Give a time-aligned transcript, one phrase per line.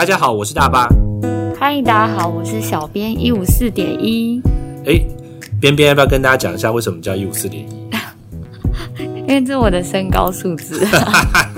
[0.00, 0.88] 大家好，我是大巴。
[1.60, 4.40] 嗨，大家好，我是小编一五四点一。
[4.86, 4.98] 哎，
[5.60, 7.90] 边边要不要跟大家讲一下为什么叫一五四点一？
[9.04, 10.86] 因为这是我的身高数字。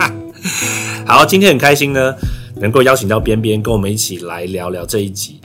[1.06, 2.12] 好，今天很开心呢，
[2.56, 5.40] 能够邀请到边边跟我们一起来聊聊这一集。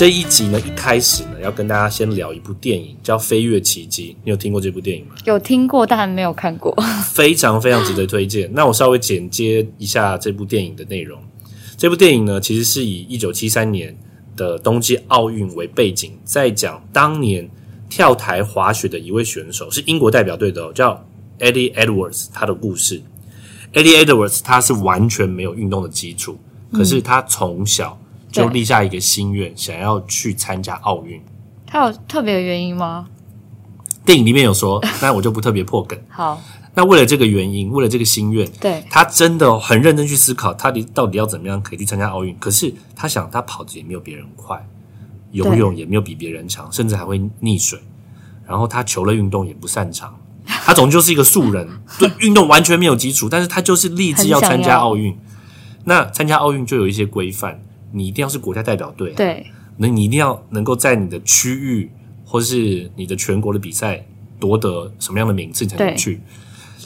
[0.00, 4.12] 这一集呢，一开始呢，要跟大家先聊一部电影，叫《飞跃奇迹》。
[4.24, 5.14] 你有听过这部电影吗？
[5.26, 6.74] 有听过，但没有看过。
[7.12, 8.50] 非常非常值得推荐。
[8.54, 11.20] 那我稍微简介一下这部电影的内容。
[11.76, 13.94] 这部电影呢，其实是以一九七三年
[14.34, 17.46] 的冬季奥运为背景，在讲当年
[17.90, 21.06] 跳台滑雪的一位选手，是英国代表队的，叫
[21.40, 23.02] Eddie Edwards，他的故事。
[23.74, 26.38] Eddie Edwards 他是完全没有运动的基础，
[26.72, 27.99] 可是他从小。
[28.30, 31.20] 就立下一个心愿，想要去参加奥运。
[31.66, 33.06] 他有特别的原因吗？
[34.04, 35.98] 电影里面有说，那我就不特别破梗。
[36.08, 36.40] 好，
[36.74, 42.36] 那为了这个原因，为了这个心愿，对他真的很认真去思考，他到底要怎么样可以去参加奥运。
[42.38, 44.66] 可是他想，他跑的也没有别人快，
[45.32, 47.78] 游泳也没有比别人强，甚至还会溺水。
[48.46, 51.68] 然后他球类运动也不擅长，他总就是一个素人，
[52.00, 53.28] 对运动完全没有基础。
[53.28, 55.16] 但是他就是立志要参加奥运。
[55.84, 57.62] 那参加奥运就有一些规范。
[57.92, 59.46] 你一定要是国家代表队，对，
[59.76, 61.90] 那你一定要能够在你的区域
[62.24, 64.04] 或是你的全国的比赛
[64.38, 66.20] 夺得什么样的名次才能去。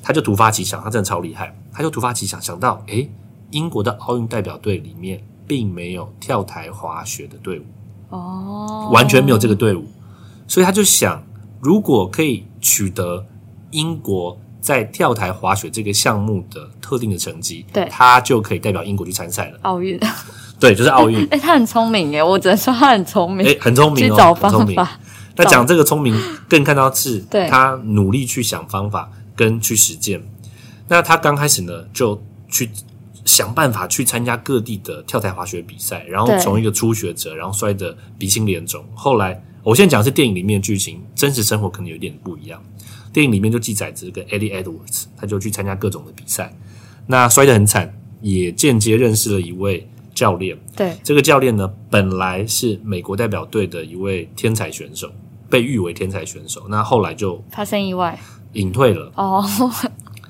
[0.03, 3.11] 他就突发奇想，他真的超厉害，他就突发奇想想到，诶，
[3.51, 7.65] 英国的奥运代表队里面并没有跳台滑雪的队伍，
[8.11, 9.87] 哦，完全没有这个队伍，
[10.47, 11.25] 所以他就想，
[11.61, 13.25] 如果可以取得
[13.71, 19.99] 英国在跳台滑雪这个项目的特定的成绩，对，他就可以代表英国去参赛了，奥运。
[20.65, 21.27] 对，就是奥运。
[21.31, 23.47] 哎，他很聪明耶，我只能说他很聪明。
[23.47, 24.77] 哎，很聪明哦，很聪明。
[25.37, 26.15] 那讲这个聪明，
[26.49, 30.23] 更看到是对他努力去想方法跟去实践。
[30.89, 32.71] 那他刚开始呢，就去
[33.25, 38.85] 想办法去参加各地的跳台滑雪比赛，然后从一个初学者，然后摔得鼻青脸肿。
[38.95, 42.63] 后来，我现在讲的是电影里面剧情，真实生活可能有点不一样。
[43.13, 46.55] 电影里面就记载这个 Eddie Edwards，他就去参加各种的比赛，
[47.07, 49.89] 那摔得很惨，也间接认识了一位。
[50.15, 55.11] 教练，对这个教练呢，本来是美国代表队的一位天才选手，
[55.51, 56.63] 被誉为天才选手。
[56.69, 58.17] 那后来就发生意外，
[58.53, 59.11] 隐退了。
[59.17, 59.45] 哦，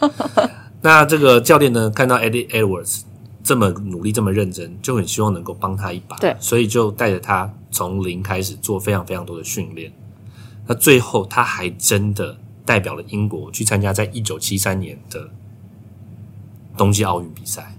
[0.80, 3.02] 那这个教练呢，看到 Eddie Edwards
[3.42, 6.16] 这么努力、这么认真，就很希望能够帮他一把。
[6.16, 9.92] 对，所以就带着他从零开始做非常非常多的训练。
[10.66, 12.34] 那最后他还真的
[12.64, 15.28] 代表了英国去参加在一九七三年的
[16.74, 17.76] 冬季奥运比赛。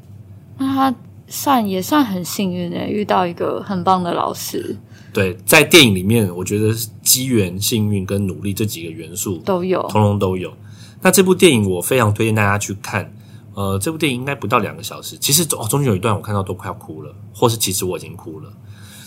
[0.60, 0.96] 那他。
[1.28, 4.78] 算也算很幸运诶，遇到一个很棒的老师。
[5.14, 10.54] 对，在电影里面，我觉得机缘、幸运跟努力这几个元素都有，通通都有。
[11.02, 13.12] 那这部电影我非常推荐大家去看。
[13.54, 18.52] 呃，这部电影应该不到两个小时，其实中中间有一段我看到都快要哭了，或是其实我已经哭了。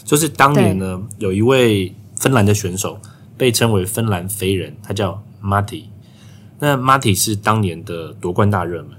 [0.04, 2.98] 就是当年呢，有一位芬兰的选手
[3.36, 5.84] 被称为芬兰飞人，他叫 Marty。
[6.58, 8.92] 那 Marty 是当年的夺冠大热门。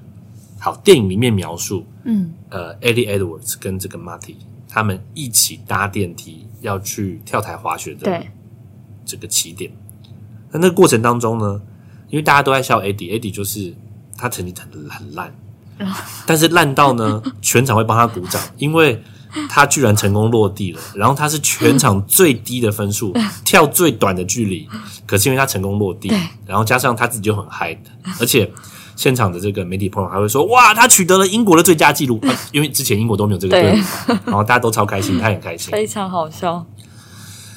[0.59, 4.35] 好，电影里面描述，嗯，呃，Eddie Edwards 跟这个 Marty
[4.67, 8.23] 他们一起搭电梯要去跳台滑雪的
[9.05, 9.71] 这个起点。
[10.51, 11.61] 那那个过程当中呢，
[12.09, 13.73] 因为大家都在笑 Eddie，Eddie 就是
[14.17, 15.33] 他成绩很很烂，
[16.27, 19.01] 但是烂到呢，全场会帮他鼓掌，因为
[19.47, 20.81] 他居然成功落地了。
[20.93, 23.13] 然后他是全场最低的分数，
[23.45, 24.67] 跳最短的距离，
[25.05, 26.11] 可是因为他成功落地，
[26.45, 27.81] 然后加上他自己就很嗨，
[28.19, 28.51] 而且。
[28.99, 32.19] 现场的这个媒体朋友还会说：“哇，他取得了英国的最佳纪录，
[32.51, 33.75] 因为之前英国都没有这个队伍，
[34.25, 36.65] 然后大家都超开心，他很开心，非常好笑。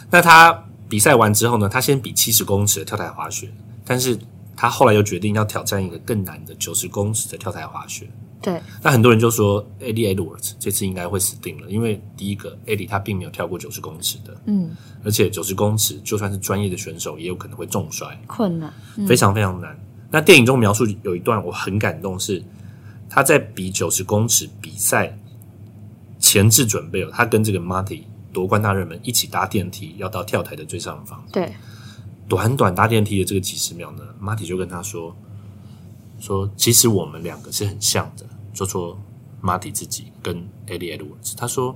[0.09, 0.57] 那他
[0.89, 1.69] 比赛完之后呢？
[1.69, 3.53] 他先比七十公尺的跳台滑雪，
[3.85, 4.17] 但是
[4.55, 8.09] 他后来又决定要挑战一个更难的九十公尺的跳台滑雪。
[8.41, 14.71] 对，那很多人就说，Eddie Edwards 这次应该会死定了，因为第一个，Eddie 他并没有跳过九十公尺的，嗯，
[15.05, 18.73] 而且九十公尺就算是专业的选手，也有可能会重摔，困难，
[19.09, 19.77] 非常非常难。”
[20.13, 22.45] 那电影中描述有一段我很感动，是
[23.09, 25.19] 他在比九十公尺比赛
[26.19, 31.25] 前置准备哦，他跟这个 Marty 夺冠大热门一起搭电梯，要到跳台的最上方。
[31.33, 31.51] 对，
[32.29, 35.17] 短短搭电梯的这个几十秒呢，Marty 就跟他说
[36.21, 38.99] ：“说其实我们两个是很像的。”说说
[39.43, 41.75] Marty 自己跟 Eddie Edwards，他说：“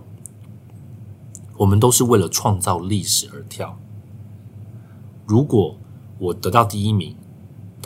[1.56, 3.79] 我们都是为了创造历史而跳。
[5.27, 5.79] 如果
[6.19, 7.17] 我得到第一名。”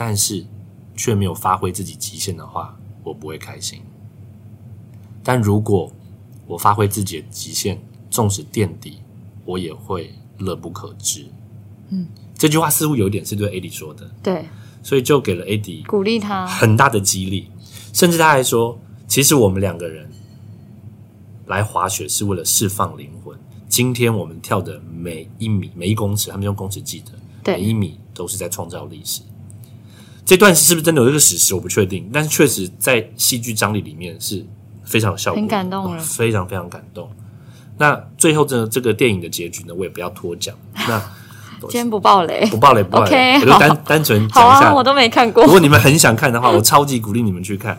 [0.03, 0.43] 但是
[0.97, 3.79] 却没有发挥自己极限的话，我不会开心。
[5.21, 5.91] 但如果
[6.47, 8.97] 我发挥自己的极限，纵使垫底，
[9.45, 11.23] 我也会乐不可支。
[11.89, 14.43] 嗯，这句话似乎有点是对 AD 说的，对，
[14.81, 17.47] 所以就给了 AD 鼓励他很大的激励，
[17.93, 18.75] 甚至他还说，
[19.07, 20.09] 其实我们两个人
[21.45, 23.37] 来滑雪是为了释放灵魂。
[23.69, 27.11] 今天我们跳的每一米、每一公尺，他们用公尺计的，
[27.53, 29.21] 每一米都是在创造历史。
[30.25, 31.53] 这段是不是真的有这个史实？
[31.53, 34.45] 我不确定，但是确实在戏剧张力里面是
[34.83, 37.09] 非常有效果，很感动了，非常非常感动。
[37.77, 40.55] 那最后这这个电影的结局呢，我也不要多讲。
[40.87, 41.01] 那
[41.61, 44.73] 今天不爆雷，不爆雷，不爆雷，我就单单纯讲一下。
[44.73, 45.43] 我都没看过。
[45.43, 47.77] 如果你们很想看的话，我超级鼓励你们去看。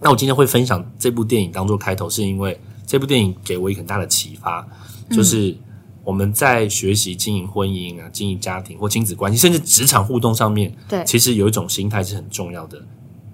[0.00, 4.66] 那我今天会分享这部电影当做开头，是因为这部电影给我一个很大的启发，
[5.10, 5.56] 就是
[6.08, 12.82] 我们在学习经营婚姻啊、经营家庭或亲子关系，甚至职场互动上面，对，其实有一种心态是很重要的，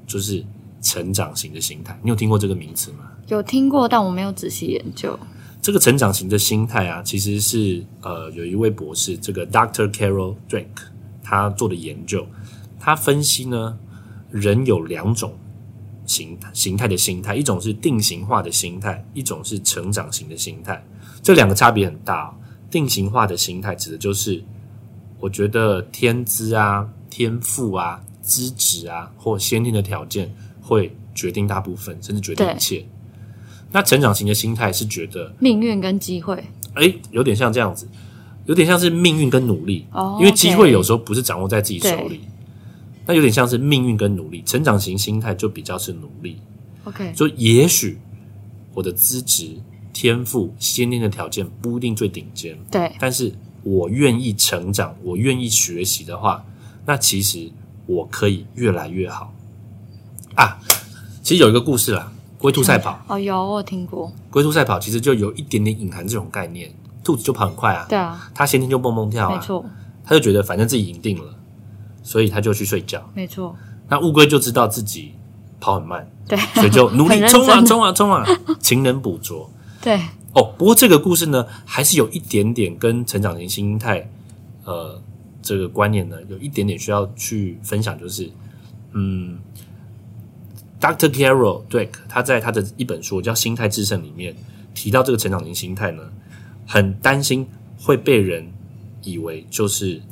[0.08, 0.44] 就是
[0.82, 1.96] 成长型的心态。
[2.02, 3.12] 你有听过这个名词吗？
[3.28, 5.16] 有听过，但我没有仔细研究。
[5.62, 10.66] 这个成长型的心态啊，其实是呃，有一位博士，这个 Doctor Carol Drake，
[11.22, 12.26] 他做的研究，
[12.80, 13.78] 他分析呢，
[14.32, 15.32] 人有两种
[16.06, 20.84] 形形态的心态，一种是定型化的心态，一种是成长型的心态，
[21.22, 22.36] 这两个差别很大。
[22.74, 24.42] 定型化的心态指的就是，
[25.20, 32.84] 我觉得天资啊、天赋啊、资质啊，或先天的条件会决定大部分，甚至决定一切。
[33.70, 36.42] 那成长型的心态是觉得命运跟机会，
[36.74, 37.86] 哎，有点像这样子，
[38.46, 40.16] 有点像是命运跟努力哦。
[40.18, 42.22] 因为机会有时候不是掌握在自己手里，
[43.06, 44.42] 那有点像是命运跟努力。
[44.44, 46.40] 成长型心态就比较是努力。
[46.82, 48.00] OK，就也许
[48.74, 49.56] 我的资质、
[49.94, 53.32] 天赋、先天的条件不一定最顶尖，对，但是
[53.62, 56.44] 我愿意成长，我愿意学习的话，
[56.84, 57.50] 那其实
[57.86, 59.32] 我可以越来越好
[60.34, 60.58] 啊。
[61.22, 62.10] 其实有一个故事啦。
[62.36, 64.12] 龟兔赛跑 哦，有我听过。
[64.30, 66.70] 龟兔赛跑其实就有一点点隐含这种概念，
[67.02, 69.64] 兔子就跑很快啊，对啊，它先天就蹦蹦跳啊，没错，
[70.04, 71.34] 他就觉得反正自己赢定了，
[72.02, 73.56] 所以他就去睡觉，没错。
[73.88, 75.14] 那乌龟就知道自己
[75.58, 78.26] 跑很慢，对，所以就努力冲啊冲啊冲啊，
[78.60, 79.50] 勤能捕捉。
[79.84, 79.96] 对，
[80.32, 84.10] 哦，不过这个故事呢，还是有一点点跟成长型心态，
[84.64, 85.00] 呃，
[85.42, 88.30] 这个观念呢，有一点点需要去分享，就是
[88.92, 89.38] 嗯。
[90.80, 91.08] Dr.
[91.08, 94.36] Carol Drake 他在他的一本书叫《心态制胜》里面
[94.74, 96.02] 提到这个成长型心态呢，
[96.66, 97.46] 很担心
[97.80, 98.46] 会被人
[99.02, 100.02] 以为就是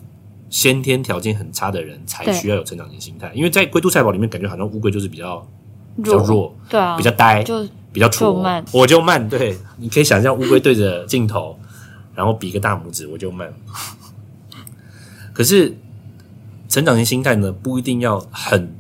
[0.49, 5.47] 先天条件很差的人才需要有成长型心态，因为在龟兔赛跑里面感觉好像乌龟就是比较
[6.03, 8.33] 比较弱，对啊，比较呆，就比较挫，
[8.73, 9.29] 我就慢。
[9.29, 11.59] 对，你可以想象乌龟对着镜头，
[12.15, 13.53] 然后比个大拇指，我就慢。
[15.33, 15.77] 可是
[16.69, 18.75] 成长型心态呢，不一定要很。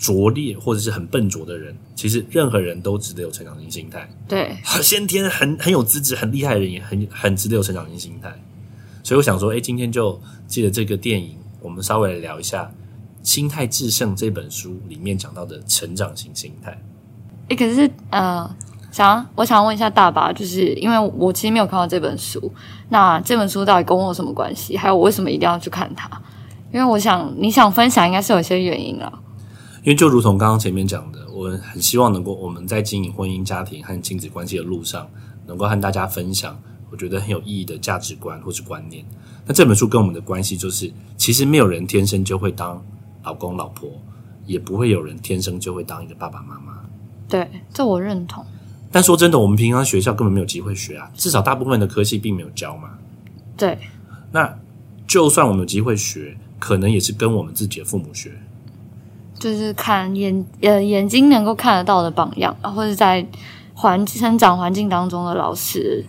[0.00, 4.08] 拙劣或者是很笨拙的人，其实任何人都值得有成长型心态。
[4.28, 8.32] 对，先天很很有资质、很厉害的人也很很值得有成长型心态。
[9.02, 12.62] 所以我想说，哎，今天就借着这个电影，我们稍微来聊一下
[13.28, 16.80] 《心态制胜》这本书里面讲到的成长型心态。
[17.48, 18.48] 哎，可是呃，
[18.92, 22.52] 想我想问一下大巴，就是因为我其实没有看到这本书，
[22.90, 24.76] 那这本书到底跟我有什么关系？
[24.76, 26.10] 还有我为什么一定要去看它？
[26.72, 29.10] 因为我想你想分享，应该是有些原因啊。
[29.82, 35.08] 因为就如同刚刚前面讲的，我很希望能够我们在经营婚姻家庭和亲子关系的路上，
[35.46, 36.58] 能够和大家分享
[36.90, 39.02] 我觉得很有意义的价值观或是观念。
[39.46, 42.84] 那这本书跟我们的关系就是，其实没有人天生就会当
[43.22, 43.88] 老公老婆，
[44.44, 46.77] 也不会有人天生就会当一个爸爸妈妈。
[47.28, 48.44] 对，这我认同。
[48.90, 52.90] 但说真的，我们平常学校根本没有机会学啊，至少大部分的科系并没有教嘛。
[53.56, 53.78] 对。
[54.32, 54.58] 那
[55.06, 58.32] 就算我们有机会学，可能也是跟我们自己的父母学。
[59.38, 63.24] 就是看眼呃眼睛能够看得到的榜样，或者在
[63.74, 66.04] 环生长环境当中的老师。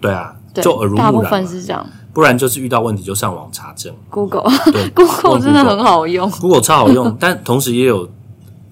[0.00, 1.12] 对啊，就耳濡目染。
[1.12, 3.94] 大部分是这样，不然就是遇到问题就上网查证。
[4.10, 8.10] Google，对，Google 真的很好用，Google 超好用，但同时也有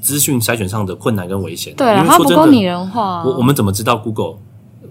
[0.02, 1.74] 资讯筛选上的困难跟危险。
[1.76, 3.24] 对啊，它不够拟人化。
[3.24, 4.36] 我我们怎么知道 Google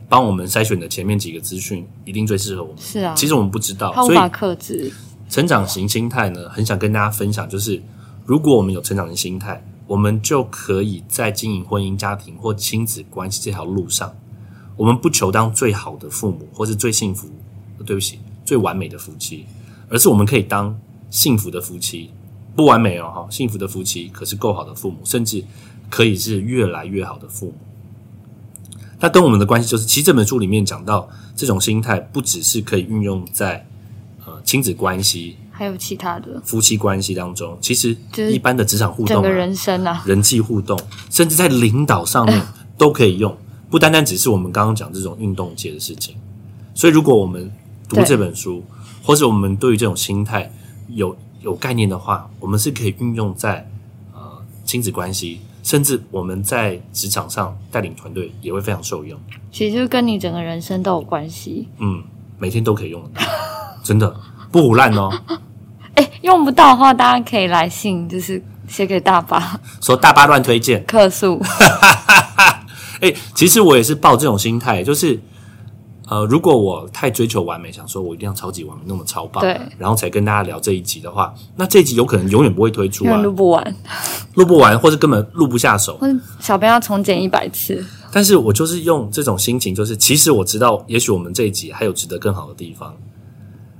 [0.10, 2.78] 帮我们筛选的前面几个资讯一定最适合我们？
[2.80, 4.92] 是啊，其实我们不知道，它无法克制。
[5.30, 7.80] 成长型心态呢，很想跟大家分享，就是。
[8.24, 14.14] 如果我们有成长型心态，我们就可以在经营婚姻家庭或亲子关系这条路上，
[14.78, 17.28] 我们不求当最好的父母，或是最幸福，
[17.84, 19.46] 对不起，最完美的夫妻，
[19.90, 20.74] 而是我们可以当
[21.10, 22.12] 幸福的夫妻，
[22.56, 25.44] 不完美哦，哈，幸福的夫妻可是够好的父母，甚至
[25.90, 27.54] 可以是越来越好的父母。
[29.00, 33.66] 那跟我们的关系就是，其实这本书里面讲到，这种心态不只是可以运用在
[34.26, 35.38] 呃亲子关系。
[35.50, 37.96] 还有其他的夫妻关系当中，其实
[38.32, 40.80] 一般的职场互动、整个人生啊，人际互动，
[41.10, 42.42] 甚至在领导上面
[42.78, 43.36] 都可以用，
[43.70, 46.16] 不单单只是我们刚刚讲这种运动界的事情。
[46.74, 47.52] 所以，如果我们
[47.88, 48.64] 读这本书，
[49.04, 50.52] 或者我们对于这种心态
[50.90, 53.68] 有有概念的话，我们是可以运用在
[54.14, 54.20] 呃
[54.64, 59.20] 亲子关系，甚至我们在职场上带领团队也会非常受用。
[59.52, 61.68] 其实就跟你整个人生都有关系。
[61.80, 62.04] 嗯，
[62.38, 63.04] 每天都可以用
[63.84, 64.16] 真的
[64.52, 65.10] 不胡烂哦。
[65.96, 71.42] 哎，用不到的话，大家可以来信，就是写给大巴，说大巴乱推荐，客诉。
[73.02, 75.20] 哎，其实我也是抱这种心态，就是
[76.12, 83.76] 呃，如果我太追求完美，想说我一定要超级完美，那么超棒，对，然后才跟大家聊这一集的话，那这一集有可能永远不会推出啊，录不完，
[84.36, 87.82] 录不完，或者根本录不下手，或者小编要重剪一百次。
[88.12, 92.94] 但是我就是用这种心情，就是其实我知道，也许我们这一集还有值得更好的地方，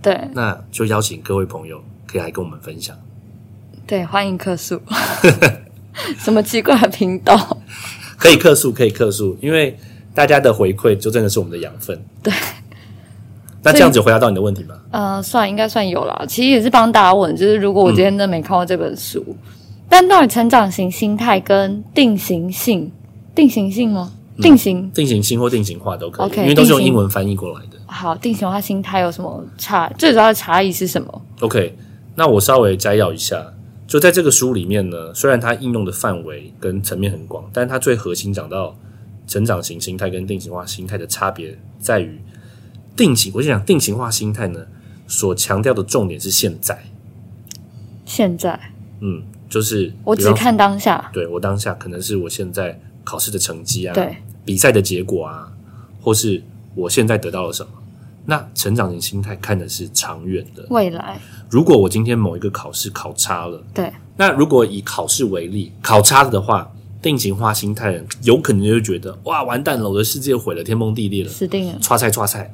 [0.02, 2.96] 对，那就邀请各位朋友可以来跟我们分享，
[3.86, 4.80] 对，欢迎客诉，
[6.18, 7.58] 什么奇怪的频道？
[8.18, 9.78] 可以客诉，可以客诉，因为
[10.14, 12.00] 大家的回馈就真的是我们的养分。
[12.22, 12.34] 对，
[13.64, 14.76] 那这样子回答到你的问题吗？
[14.92, 16.26] 呃，算应该算有啦。
[16.28, 19.24] 其实也是帮大家问，就是如果我今天真的没看过这本书，
[19.88, 22.92] 但到底成长型心态跟定型性、
[23.36, 24.12] 定型性吗？
[24.42, 27.78] 定型、定型性或定型化都可以因为都是用英文翻译过来的。
[27.86, 29.92] 好，定型化心态有什么差？
[29.98, 31.76] 最主要的差异是什么？OK，
[32.16, 33.46] 那我稍微摘要一下。
[33.86, 38.74] 就在这个书里面呢，虽然它应用的范围跟层面很广，但它最核心讲到
[39.28, 42.20] 成长型心态跟定型化心态的差别在于，
[42.96, 44.66] 定型，我就讲定型化心态呢，
[45.08, 46.78] 所强调的重点是现在。
[48.06, 48.60] 现在，
[49.00, 55.50] 嗯，就是我只看当下，对我当下可能是我现在考试的成绩啊，对，比赛的结果啊，
[56.02, 56.44] 或是
[56.76, 57.72] 我现在得到了什么。
[58.24, 61.20] 那成长型心态看的是长远的未来。
[61.50, 72.52] 如果我今天某一个考试考差了，对，那如果以考试为例，考差了的话，定型化心态人有可能就觉得哇，完蛋了，我的世界毁了，天崩地裂了，死定了，刷菜刷菜。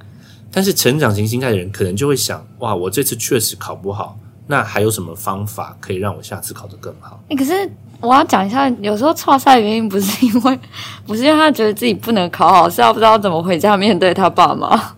[0.51, 7.21] 但是成长型心态的人可能就会想，哇，我这次确实考不好，那还有什么方法可以让我下次考得更好？
[7.29, 10.59] 哎，可是我要讲一下，有时候刷菜的原因不是因为，
[11.05, 14.95] 不是因为他觉得自己不能考好，是他不知道怎么回家面对他爸妈。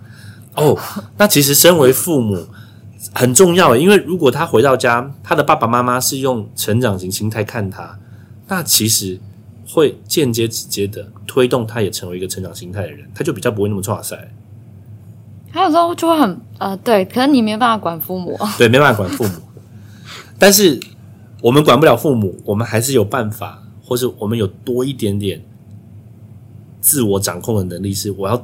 [0.56, 0.78] 哦，
[1.18, 2.46] 那其实身为父母
[3.16, 7.98] 很重要，因为如果他回到家，他的爸爸妈妈是用成长型心态看他，
[8.48, 9.20] 那其实
[9.72, 14.32] 会间接直接的推动他也成为一个成长心态的人，他就比较不会那么挫赛。
[15.52, 19.32] 他有时候就会很呃，对，可能你没办法管父母， 对，没办法管父母，
[20.38, 20.80] 但是
[21.42, 25.42] 我们管不了父母，我们还是有办法，或是我们有多一点点
[26.82, 28.44] 自我掌控的能力，是我要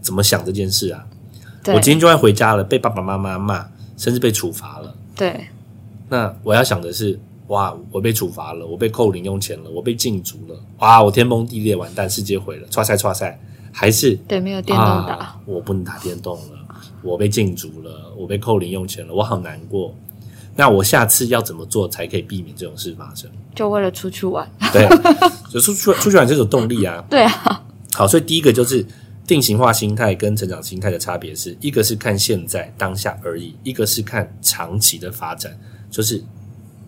[0.00, 1.06] 怎么想这件事啊？
[1.66, 3.66] 我今天就算回家了，被爸爸妈妈骂，
[3.98, 4.94] 甚至被处罚了。
[5.14, 5.48] 对，
[6.08, 13.38] 那我要想的是，哇，我被处罚了，我被扣零用钱了，我被禁足了，哇，我天崩地裂，完蛋，世界毁了，刷赛刷赛，
[13.72, 16.58] 还是对，没有电动打，我不能打电动了，
[17.02, 19.94] 我被禁足了，我被扣零用钱了，我好难过。
[20.56, 23.30] 那我下次要怎么做才可以避免这种事发生？
[23.54, 24.88] 就为了出去玩，对，
[25.50, 27.04] 就出去出去玩这种动力啊。
[27.10, 28.86] 对啊，好，所以第一个就是。
[29.26, 35.56] 定型化心态跟成长心态的差别是一个是看现在当下而已，一个是看长期的发展，
[35.88, 36.20] 就是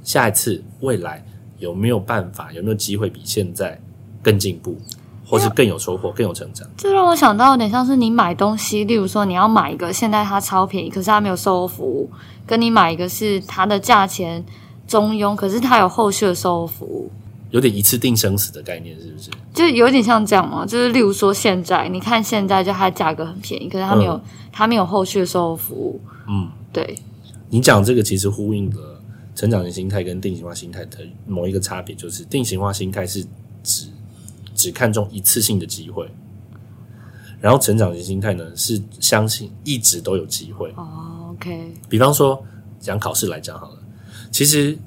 [0.02, 1.24] 下一次未来
[1.58, 3.80] 有没有办法，有没有机会比现在
[4.22, 4.76] 更进步，
[5.24, 6.68] 或是更有收获、更有成长。
[6.76, 12.10] 这让我想到有点像是你买东西，例如说你要买一个，现在它超便宜，可是它没有售后服务；
[12.46, 14.44] 跟你买一个是它的价钱
[14.86, 17.10] 中庸，可是它有后续的售后服务。
[17.50, 19.30] 有点一次定生死的概念，是不是？
[19.52, 24.18] 就有点像这样嘛，就是例如说现在，你看现在就它价格很便宜，可是它没有
[24.50, 26.00] 它没有后续的售后服务。
[26.26, 26.96] 嗯，对。
[27.50, 28.91] 你讲这个其实呼应了
[29.34, 33.24] 成长型心态跟定型化心态的某一个差别，就是定型化心态是
[33.62, 33.88] 指
[34.54, 36.08] 只看重一次性的机会，
[37.40, 40.72] 然后成长型心态呢是相信一直都有机会。
[40.76, 41.74] 哦，OK。
[41.88, 42.42] 比方说
[42.80, 43.78] 讲考试来讲好了，
[44.30, 44.78] 其实。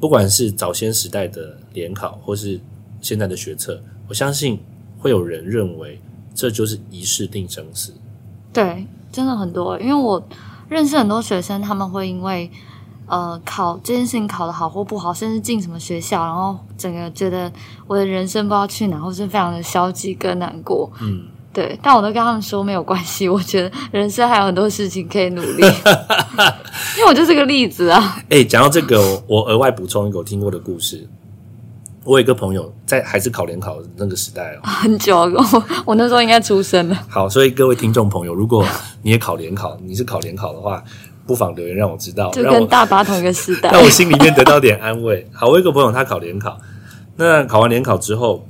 [0.00, 2.58] 不管是早先时代的联考，或是
[3.02, 3.78] 现在的学测，
[4.08, 4.58] 我相信
[4.98, 6.00] 会有人认为
[6.34, 7.92] 这就是一试定生死。
[8.50, 10.26] 对，真的很多，因为我
[10.70, 12.50] 认识很多学生，他们会因为
[13.10, 17.52] 呃考这件事情考得好或不好，甚至进什么学校，然后整个觉得
[17.86, 20.90] 我的人生不知道去哪，或是非常的消极跟难过。
[21.02, 21.24] 嗯。
[21.52, 25.62] 对，但我都跟他们说没有关系，我觉得人生还有很多事情可以努力，
[26.96, 28.22] 因为我就是个例子啊。
[28.30, 31.08] 哎，讲到这个，我额外补充一个我听过的故事。
[32.04, 36.96] 我有一个朋友在还是考联考那个时代哦， 很久，我我那时候应该出生了。
[37.08, 38.64] 好，所以各位听众朋友，如果
[39.02, 40.80] 你也考联考，你是考联考的话，
[41.30, 45.24] 不妨留言让我知道，就跟大巴同一个时代， 让我心里面得到点安慰。
[45.32, 46.60] 好，我有一个朋友他考联考，
[47.14, 48.44] 那考完联考之后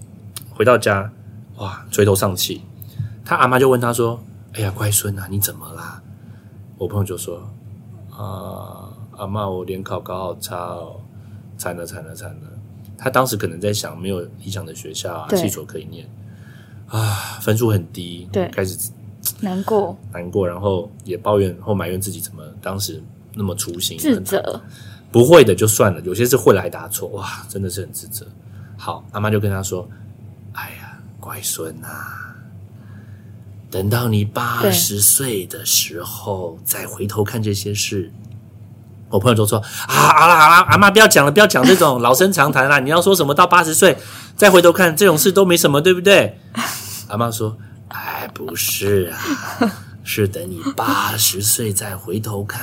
[0.48, 1.12] 回到家，
[1.58, 2.62] 哇，垂头丧气。
[3.22, 4.18] 他阿妈就问他说
[4.56, 6.00] ：“哎呀，乖孙啊，你怎么啦？”
[6.78, 7.36] 我朋友就说
[8.10, 10.96] ：“啊，阿妈，我联考考好差哦，
[11.58, 12.48] 惨了惨了惨了。
[12.96, 16.08] 他当时可能在想，没有理想的学校啊，系所可以念
[16.88, 18.90] 啊，分数很低，对，开始
[19.40, 23.02] 难过难过，然后也抱怨或埋怨自己怎么当时
[23.34, 24.60] 那么粗心，自责。
[25.12, 28.24] 不会的就算了，有些是会来答错，哇，真的是很自责。
[28.76, 29.88] 好，阿妈就跟他说
[30.54, 32.36] ：“哎呀，乖孙啊，
[33.68, 38.12] 等到你八十岁的时候再回头看这些事。”
[39.10, 42.78] 我朋友就说：“啊，好了好了，阿妈不要讲了，不要讲这种老生常谈啦。
[42.78, 43.96] 你要说什么到八十岁
[44.36, 46.38] 再回头看这种事都没什么，对不对？”
[47.08, 47.58] 阿妈说
[47.90, 49.70] ：“哎，不是啊，
[50.02, 52.60] 是等你八十岁再回头看。”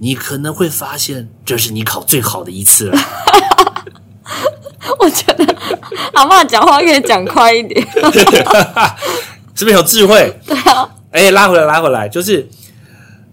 [0.00, 2.98] 你可能会发现，这是你考最好的一次了。
[5.00, 5.56] 我觉得
[6.14, 7.84] 阿妈讲话可以讲快一点，
[9.56, 10.38] 是不是有智慧？
[10.46, 10.88] 对啊。
[11.10, 12.48] 哎，拉回来，拉回来，就是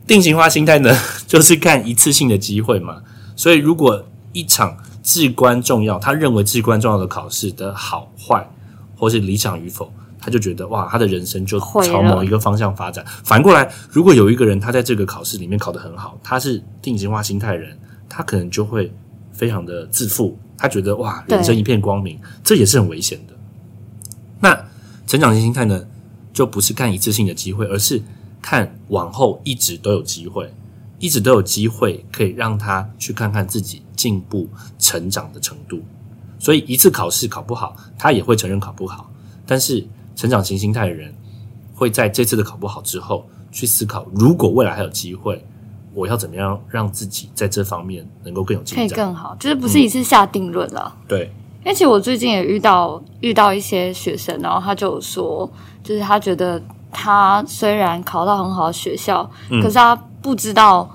[0.08, 3.04] 定型化心态呢，就是看一次性的机会嘛。
[3.36, 4.04] 所以，如果
[4.34, 8.50] 一场至关重要，他认为至关重要的考试的好坏，
[8.98, 9.94] 或是理想与否。
[10.26, 13.06] 他就觉得哇，他的人生就朝某一个方向发展。
[13.24, 17.78] 反过来，如果有一个人他在这个考试里面考得很好，他是定型化心态人，
[18.10, 18.92] 他可能就会
[19.32, 23.36] 非常的自负，他觉得哇，人生一片光明，这也是很危险的。
[24.40, 24.60] 那
[25.06, 25.86] 成长型心态呢，
[26.34, 28.02] 就不是看一次性的机会，而是
[28.42, 30.52] 看往后一直都有机会，
[30.98, 35.80] 一直都有机会可以让他去看看自己进步成长的程度。
[36.40, 39.08] 所以一次考试考不好，他也会承认考不好，
[39.46, 39.88] 但是。
[40.16, 41.14] 成长型心态的人
[41.74, 45.46] 会在这次的考不好之后去思考，如果未来还有机会，
[45.94, 50.96] 我要怎么样让自己在这方面能够更有进展，可以更好，就是不是一次下定论了。
[51.08, 51.32] 对，
[51.64, 55.50] 因为其实我最近也遇到遇到一些学生，然后他就说，
[55.84, 59.30] 就是他觉得他虽然考到很好的学校，
[59.62, 60.90] 可是他不知道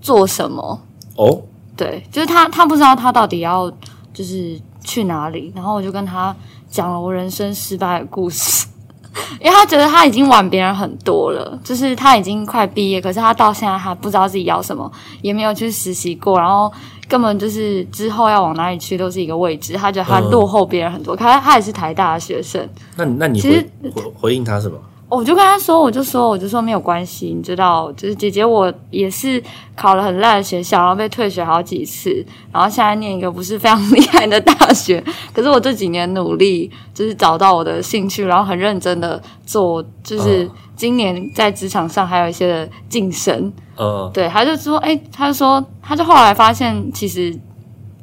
[0.00, 0.80] 做什么。
[1.16, 1.42] 哦，
[1.76, 3.70] 对，就是他他不知道他到底要
[4.12, 6.34] 就是去哪里，然后我就跟他。
[6.70, 8.66] 讲了我人生失败的故事，
[9.40, 14.90] 因为他觉得他已经晚别人很多了，就是他已经快毕业，可是他到现在还不知道自己要什么，
[15.22, 16.72] 也没有去实习过，然后
[17.08, 19.74] 根本就是之后要往哪里去都是一个未知。
[19.74, 22.68] 他觉得他落后别人很多，他他也是台大的学生。
[22.96, 24.78] 那那你回回回应他什么？
[25.10, 29.42] 我就跟他说，我就说，我就说没有关系，你知道，就是姐姐我也是
[29.74, 35.02] 考了很烂的学校，然后被退学好几次，然后现在念一个不是非常厉害的大学。
[35.34, 43.52] 可是我这几年努力，就是找到我的兴趣，然后很认真的做，就是今年在职场上还有一些的晋升。
[43.76, 47.36] 嗯，对，他就说，哎，他就说，他就后来发现，其实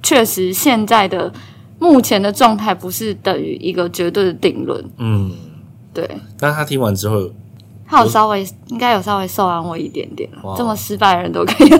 [0.04, 1.32] 确实现在的
[1.80, 4.84] 目前的状态不是等于一个绝对的定论。
[4.98, 5.32] 嗯。
[5.98, 6.08] 对，
[6.40, 7.28] 那他听完之后，
[7.88, 11.72] 他有稍微应该有稍微受安慰一点点这么失败的人都可以，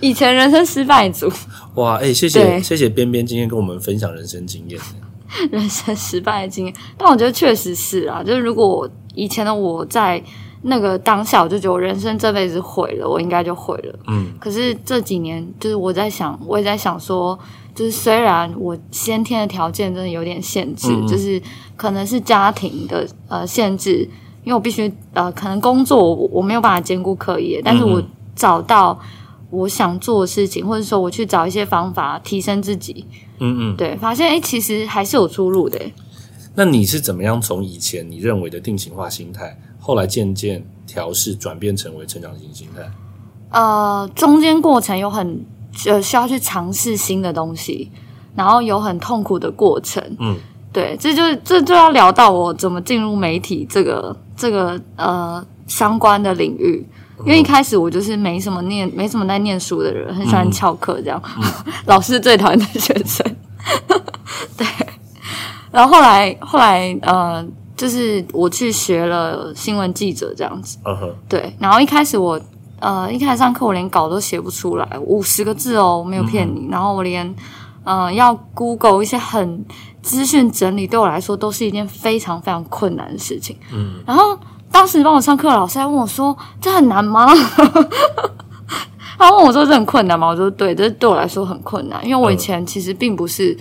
[0.00, 1.30] 以前人生失败组。
[1.74, 4.80] 哇，哎，谢谢谢谢边边今天跟我们分享人生经验，
[5.52, 6.74] 人生失败的经验。
[6.96, 10.22] 但我觉得确实是啊，就是如果以前的我在
[10.62, 13.98] 那个当下，我就觉得我人生这辈子毁了，我应该就毁了。
[14.06, 17.38] 嗯，可是这几年，就是我在想，我也在想说。
[17.74, 21.40] 就是虽然我先天的条件真的有点限制，就是
[21.74, 24.06] 可能是家庭的呃限制，
[24.44, 28.02] 因为我必须呃可能工作我我没有办法兼顾课业，但是我
[28.36, 28.98] 找到
[29.50, 33.06] 我想做的事情，或者说我去找一些方法提升自己，
[33.38, 35.80] 嗯嗯，对，发现哎其实还是有出路的。
[36.54, 42.82] 那你是怎么样从以前你认为的定型化心态，后来渐渐调试转变成为成长型心态？
[43.48, 45.42] 呃，中间过程有很。
[45.86, 47.90] 呃，需要去尝试新的东西，
[48.36, 50.02] 然后有很痛苦的过程。
[50.20, 50.36] 嗯，
[50.72, 56.86] 对，这就这就要聊到我怎么进入媒体这个这个呃相关的领域。
[57.24, 61.22] 因为一开始我就是没什么念，没什么在念书的人，很喜欢翘课这样，
[61.86, 63.36] 老师最讨厌的学生。
[64.56, 64.66] 对，
[65.70, 70.78] 然后后来后来呃，就是我去学了新闻记者这样子。
[71.28, 72.40] 对，然后一开始我。
[72.82, 76.66] 呃，一开始上课我连稿都写不出来，五十个字哦，没有骗你。
[76.68, 77.32] 然后我连，
[77.84, 79.64] 呃，要 Google 一些很
[80.02, 83.56] 资讯整理，对我来说都是一件非常非常困难的事情。
[83.72, 84.02] 嗯。
[84.04, 84.36] 然后
[84.72, 87.26] 当时帮我上课的老师还问我说：“这很难吗？”
[89.16, 93.56] 他问我说：“这很困难吗？”我说：“对，这对我来说很困难，因为我以前其实并不是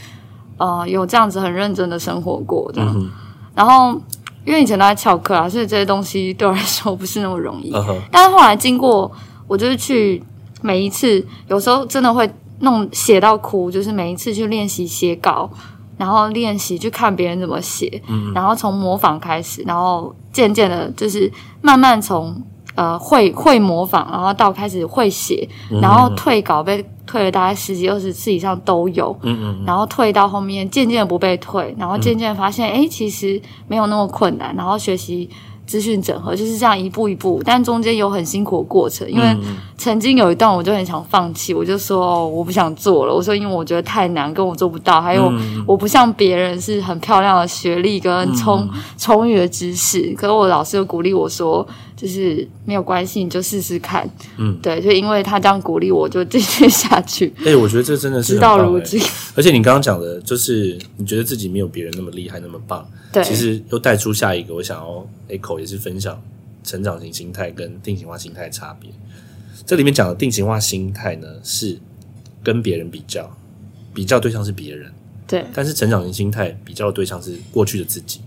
[0.58, 3.12] 呃有这样子很认真的生活过这样。
[3.54, 4.02] 然后。
[4.46, 7.72] 因为以前都在翘课啊，所以这些东西对我来说不是那么容易。
[8.12, 9.12] 但是后来经过，
[9.48, 10.22] 我就是去
[10.62, 15.50] 每一次，有时候真的会弄写到哭，就是每一次去练习写稿，
[15.98, 18.02] 然后练习去看别人怎么写，
[18.34, 22.36] 然后从模仿开始，然后渐渐的，就是慢慢从
[22.76, 25.48] 呃会会模仿，然后到开始会写，
[25.82, 29.16] 然后退稿被退了大概十几二十次以上都有。
[29.24, 29.64] 嗯嗯。
[29.66, 35.30] 然后退到后面渐渐的不被退，然后渐渐发现哎其实没有那么困难，然后学习。
[35.68, 39.10] 资讯整合就是这样一步一步，但中间有很辛苦的过程。
[39.10, 39.38] 因为
[39.78, 43.14] 曾经有一段我就很想放弃，我就说我不想做了。
[43.14, 45.00] 我说因为我觉得太难，跟我做不到。
[45.00, 45.32] 还有
[45.66, 51.66] 我不像别人是很漂亮的学历跟充充裕的知识，可是我老师又鼓励我说。
[52.02, 54.10] 就是没有关系，你就试试看。
[54.40, 57.32] 嗯，对，就因为他这样鼓励我，就继续下去。
[57.46, 59.00] 哎，我觉得这真的是直到如今。
[59.36, 62.84] 而且你刚刚讲的，就是你觉得自己没有别人那么厉害，那么棒。
[63.12, 66.20] 对，其实又带出下一个，我想要 echo 也是分享
[66.64, 68.90] 成长型心态跟定型化心态的差别。
[69.64, 71.78] 这里面讲的定型化心态呢，是
[72.42, 73.30] 跟别人比较，
[73.94, 74.92] 比较对象是别人。
[75.28, 78.22] 对，但是成长型心态比较的对象是过去的自己。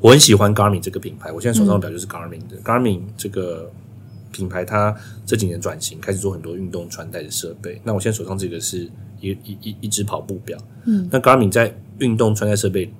[0.00, 2.56] 我很喜欢 Garmin 这个品牌，我现在手上的表就是 Garmin 的。
[2.62, 3.70] Garmin 这个
[4.30, 7.80] 品牌，它这几年转型，开始做很多运动穿戴的设备。
[7.82, 8.88] 那我现在手上这个是
[9.20, 10.58] 一一一一只跑步表。
[10.84, 12.92] 嗯，那 Garmin 在运动穿戴设备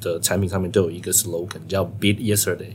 [0.00, 2.72] 的产品上面都有一个 slogan，叫 Beat Yesterday，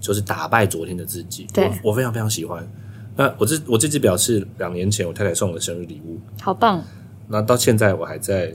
[0.00, 1.46] 就是打败昨天的自己。
[1.52, 2.68] 对，我非常非常喜欢。
[3.16, 6.84] 那我这我这只表是两年前我太太送我的生日礼物，好棒。
[7.28, 8.54] 那到现在我还在。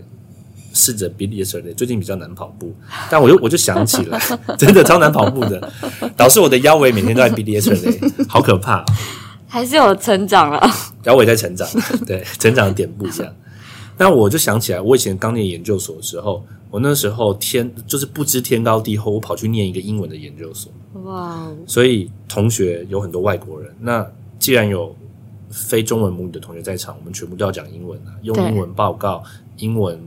[0.82, 2.74] 试着 beat yesterday，最近比较难跑步，
[3.08, 4.20] 但我又我就想起来，
[4.58, 5.72] 真的超难跑步的，
[6.18, 8.84] 导致我的腰围每天都在 beat yesterday，好可怕。
[9.48, 10.68] 还是有成长了，
[11.04, 11.68] 腰围在成长，
[12.08, 13.32] 对，成长的点不一样。
[13.96, 20.72] 那我就想起来，我以前刚念研究所的时候，我那时候天就是不知天高地厚，我跑去念一个英文的研究所。
[21.04, 21.48] 哇！
[21.68, 24.04] 所以同学有很多外国人，那
[24.40, 24.96] 既然有
[25.52, 29.22] 非中文母语的同学在场，我们全部都要讲英文啊，用英文报告，
[29.58, 30.00] 英文。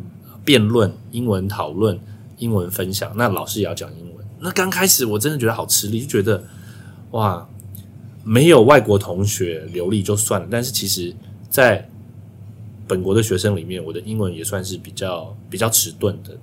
[0.44, 1.98] 辩论、英文讨论、
[2.38, 4.26] 英文分享，那老师也要讲英文。
[4.38, 6.42] 那刚开始我真的觉得好吃力，就觉得
[7.12, 7.48] 哇，
[8.22, 10.46] 没有外国同学流利就算了。
[10.50, 11.14] 但是其实，
[11.48, 11.88] 在
[12.87, 16.37] 本国的学生里面，我的英文也算是比较比较迟钝的。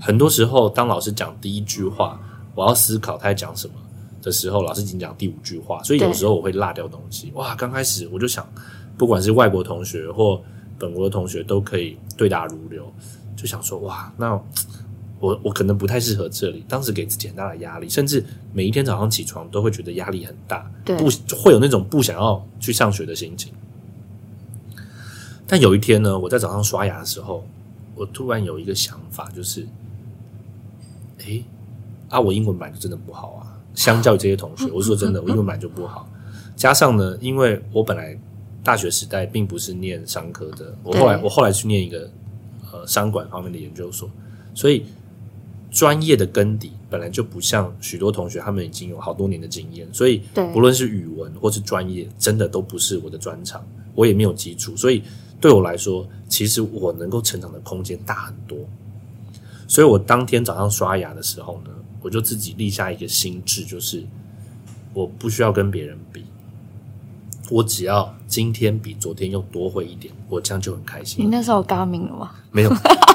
[0.00, 2.18] 很多时候，当老师讲第一句话，
[2.54, 3.74] 我要思考他在讲什么
[4.22, 7.30] 的时候，老师已经讲第五句话，所以有时候我会落掉东西。
[7.34, 8.50] 哇，刚开始我就想，
[8.96, 10.42] 不管是外国同学或
[10.78, 12.90] 本国的同学，都可以对答如流。
[13.42, 14.40] 就想说哇，那
[15.18, 16.64] 我我可能不太适合这里。
[16.68, 23.52] 当时给自己很大的压力，甚至每一天早上起床都会觉得压力很大，不会有那种不想要去上学的心情。
[25.44, 27.44] 但有一天呢，我在早上刷牙的时候，
[27.96, 29.66] 我突然有一个想法，就是，
[31.26, 31.42] 哎，
[32.08, 33.58] 啊，我英文版就真的不好啊。
[33.74, 36.08] 相较于这些同学， 我说真的，我英文版就不好。
[36.54, 38.16] 加上呢，因为我本来
[38.62, 42.08] 大学时代并不是念商科的，我后来我后来去念一个。
[42.72, 44.10] 呃，商管方面的研究所，
[44.54, 44.86] 所以
[45.70, 53.62] 专业的根底本来就不像许多同学，他们已经有好多年的经验，所以不论是语文或是专业，真的都不是我的专长，
[53.94, 55.02] 我也没有基础，所以
[55.40, 58.58] 对我来说，其实我能够成长的空间大很多。
[59.68, 64.04] 所以我当天早上刷牙的时候呢，我就自己立下一个心智，就是
[64.92, 66.24] 我不需要跟别人比。
[67.50, 71.22] 我只要今天比昨天又多会一点，我这样就很开心。
[71.22, 72.30] 你那时候 Garmin 了吗？
[72.50, 72.70] 没有，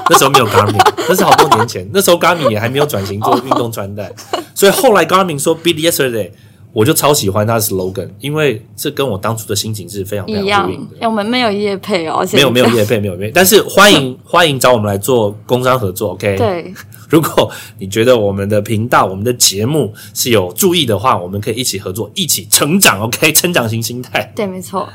[0.07, 1.89] 那时候没有 Garmin，那是好多年前。
[1.91, 4.13] 那时候 Garmin 也还没有转型做运动穿戴，
[4.53, 6.29] 所以后来 Garmin 说 Beat Yesterday，
[6.71, 11.07] 我就超喜欢他的 slogan，因为这跟我当初的心情是非常非常呼应的。
[11.07, 16.37] 我们没有业配哦，没有没有业配，没有业，但是欢迎欢迎找我们来做工商合作，OK？
[16.37, 16.71] 对。
[17.07, 23.01] 如果你觉得我们的频道、我们的节目是有注意的话，我们可以一起合作，一起成长。
[23.01, 24.31] OK， 成长型心态。
[24.35, 24.87] 对，没错。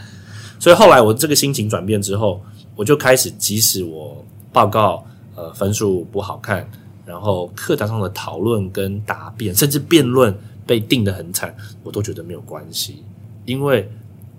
[0.59, 2.41] 所以后来我这个心情转变之后，
[2.77, 6.69] 我就开始，即使我报告呃分数不好看，
[7.07, 10.33] 然后课堂上的讨论跟答辩，甚至辩论
[10.67, 13.03] 被定的很惨，我都觉得没有关系，
[13.45, 13.91] 因为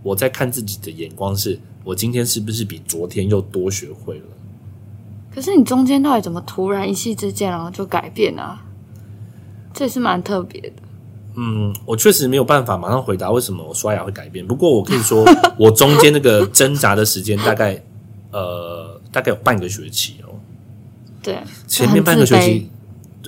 [0.02, 4.26] 我在看自己的眼光是，我今天是不是比昨天又多学会了。
[5.34, 8.62] 可是你中间到底怎么突然一气之间然后就改变啊？
[9.74, 10.74] 这也是蛮特别的。
[11.36, 14.46] 嗯，我确实没有办法马上回答为什么我刷牙会改变。
[14.46, 15.26] 不过我可以说，
[15.58, 17.84] 我中间那个挣扎的时间大概
[18.32, 20.30] 呃大概有半个学期哦。
[21.24, 22.70] 对，前面半个学期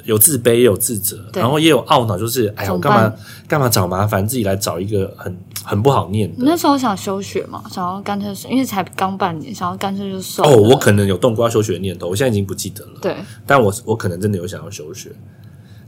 [0.06, 3.13] 有自卑，也有自责，然后也有懊恼，就是哎呀，我干嘛
[3.48, 5.38] 干嘛找麻烦，自己来找一个很。
[5.68, 6.32] 很不好念。
[6.38, 10.48] 那时候想休学嘛，想要干脆，因为才刚半年，想要干脆就算。
[10.48, 13.00] 哦，我可能有动过要休学的念头，我现在已经不记得了。
[13.02, 13.15] 对，
[13.48, 15.12] 但我我可能真的有想要休学。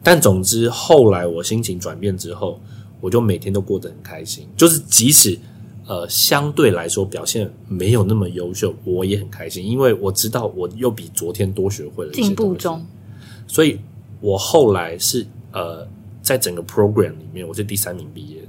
[0.01, 2.59] 但总之后来我心情转变之后，
[2.99, 4.47] 我就每天都过得很开心。
[4.57, 5.37] 就是即使
[5.85, 12.83] 呃相对来说表现没有那么优秀，我也很开心，因为我知道我又比昨天多学会了进步中。
[13.45, 13.79] 所以
[14.19, 15.87] 我后来是呃
[16.21, 18.47] 在整个 program 里面，我是第三名毕业的。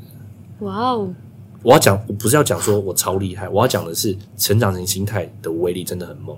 [0.66, 1.14] 哇哦！
[1.62, 6.36] 我要讲，我不是要讲说我超厉害，我要讲的是成长型心态的威力真的很猛，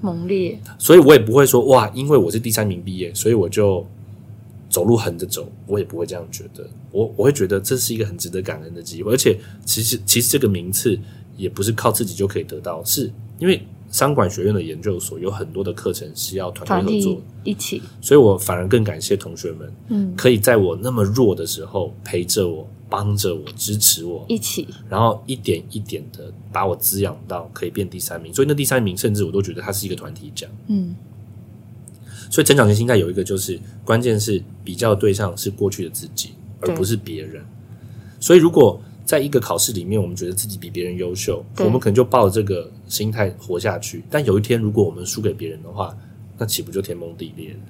[0.00, 0.58] 猛烈。
[0.78, 3.86] 所以我也不会说哇，因为我是第三名毕业，所以我就
[4.68, 6.68] 走路横着走，我也不会这样觉得。
[6.90, 10.98] 我我会觉得这是一个很值得感恩的机会，而且其实其实这个名次
[11.36, 22.68] 也不是靠自己就可以得到，是因为商管学院的研究所有很多的课程是要团队合作一起，所以我反而更感谢同学们，嗯，可以在我那么弱的时候陪着我。
[22.92, 28.34] 帮着我，支持我，一起，然后一点一点的把我滋养到可以变第三名。
[28.34, 30.50] 所以那第三名，甚至我都觉得它是一个团体奖。
[30.66, 30.94] 嗯，
[32.30, 37.42] 所以成长型心态有一个就是，关键是比较对象是过去的自己，而不是别人。
[38.20, 44.02] 所以如果在一个考试里面，我们觉得自己比别人优秀，我们可能就抱着这个心态活下去。
[44.10, 45.96] 但有一天，如果我们输给别人的话，
[46.38, 47.60] 那岂不就天崩地裂了？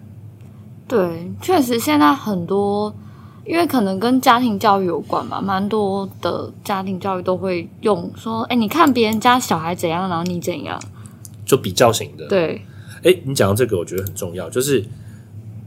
[0.86, 2.94] 对，确实，现在很多。
[3.44, 10.80] 因为可能跟家庭教育有关吧，蛮多的家庭教育都会用说：“哎，你看别人家小孩怎样，然后你怎样。”
[11.44, 12.28] 就比较型的。
[12.28, 12.64] 对。
[13.02, 14.84] 哎，你讲到这个，我觉得很重要，就是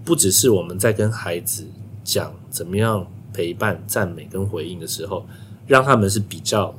[0.06, 1.68] 不只是我们在跟孩子
[2.02, 5.26] 讲怎么样陪伴、赞美跟回应的时候，
[5.68, 6.74] 让他们是比较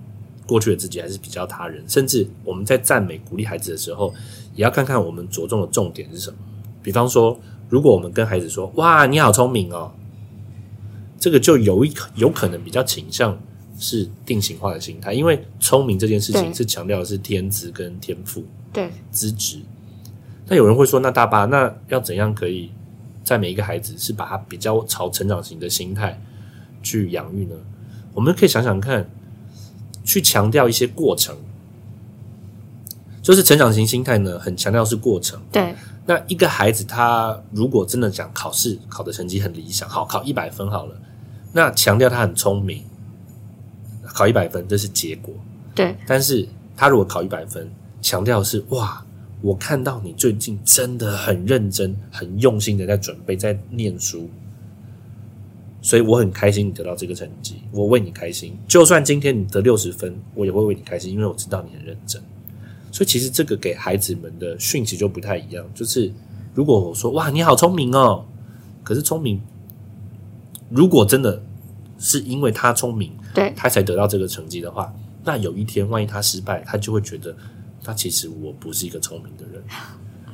[0.47, 4.15] 过去的自己，还是比较他人，甚至我们在赞美、鼓励孩子的时候，
[4.55, 6.37] 也要看看我们着重的重点是什么。
[6.83, 9.93] 比方说，如果我们跟孩子说：“哇，你好聪明哦。”
[11.19, 13.37] 这个就有一有可能比较倾向
[13.79, 19.59] 是定型化的心态，因为聪明这件事情是强调的是天资跟天赋，对资质。
[20.47, 22.71] 那有人会说，那大巴那要怎样可以
[23.25, 26.21] 在每一个孩子是把他比较朝成长型的心态
[26.83, 27.57] 去养育呢？
[28.17, 29.07] 我们可以想想看，
[30.03, 31.37] 去强调一些过程，
[33.21, 35.39] 就是成长型心态呢，很强调是过程。
[35.53, 35.75] 对，
[36.07, 40.97] 那一个孩子他如果真的讲考试考的成绩很理想，好考一百分好了。
[41.53, 42.83] 那强调他很聪明，
[44.03, 45.35] 考一百分这是结果。
[45.75, 49.05] 对，但是他如果考一百分，强调是哇，
[49.43, 54.31] 我看到你最近真的很认真、很用心的在准备、在念书，
[55.87, 58.59] 所以我很开心你得到这个成绩，我为你开心。
[58.67, 62.21] 就算今天你得六十分，我也会为你开心，因为我知道你很认真。
[62.91, 66.13] 所以其实这个给孩子们的讯息就不太一样，就是
[66.57, 68.25] 如果我说哇，你好聪明哦，
[68.83, 69.41] 可是聪明。
[70.69, 71.41] 如果真的
[72.01, 77.33] 是因为他聪明，对，他才得到这个成绩的话，那有一天万一他失败，他就会觉得，
[77.85, 79.63] 他其实我不是一个聪明的人。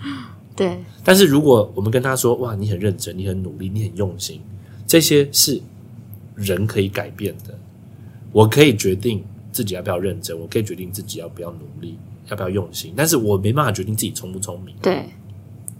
[0.57, 0.79] 对。
[1.05, 4.41] 但是如果我们跟他说，哇，你很认真，你很努力，你很用心，
[4.93, 5.59] 这些是
[6.35, 7.59] 人可以改变的。
[8.31, 11.97] 我可以决定自己要不要认真，我可以决定自己要不要努力，
[12.29, 14.77] 要不要用心，但是我没办法决定自己聪不聪明。
[14.83, 15.07] 对。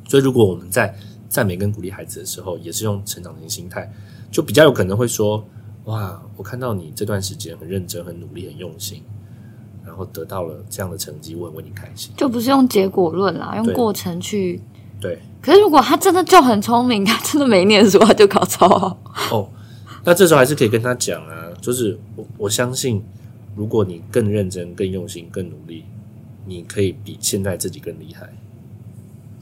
[0.09, 0.97] 所以如果我们在
[1.29, 3.93] 赞美跟鼓励孩子的时候，也是用成长型心态。
[4.31, 5.47] 就比较有可能会说，
[5.85, 9.03] 哇，我看到你这段时间很认真、很努力、很用心，
[9.85, 12.11] 然后得到了这样的成绩，我很为你开心。
[12.17, 14.63] 就不是用结果论啦，用过程去。
[14.99, 15.19] 对。
[15.43, 18.99] 可是如果他真的就很聪明， 他真的没念书，他就考超好。
[19.31, 19.51] 哦，
[20.05, 23.03] 那这时候还是可以跟他讲啊，就是我我相信，
[23.55, 25.85] 如果你更认真、更用心、更努力，
[26.47, 28.33] 你可以比现在自己更厉害。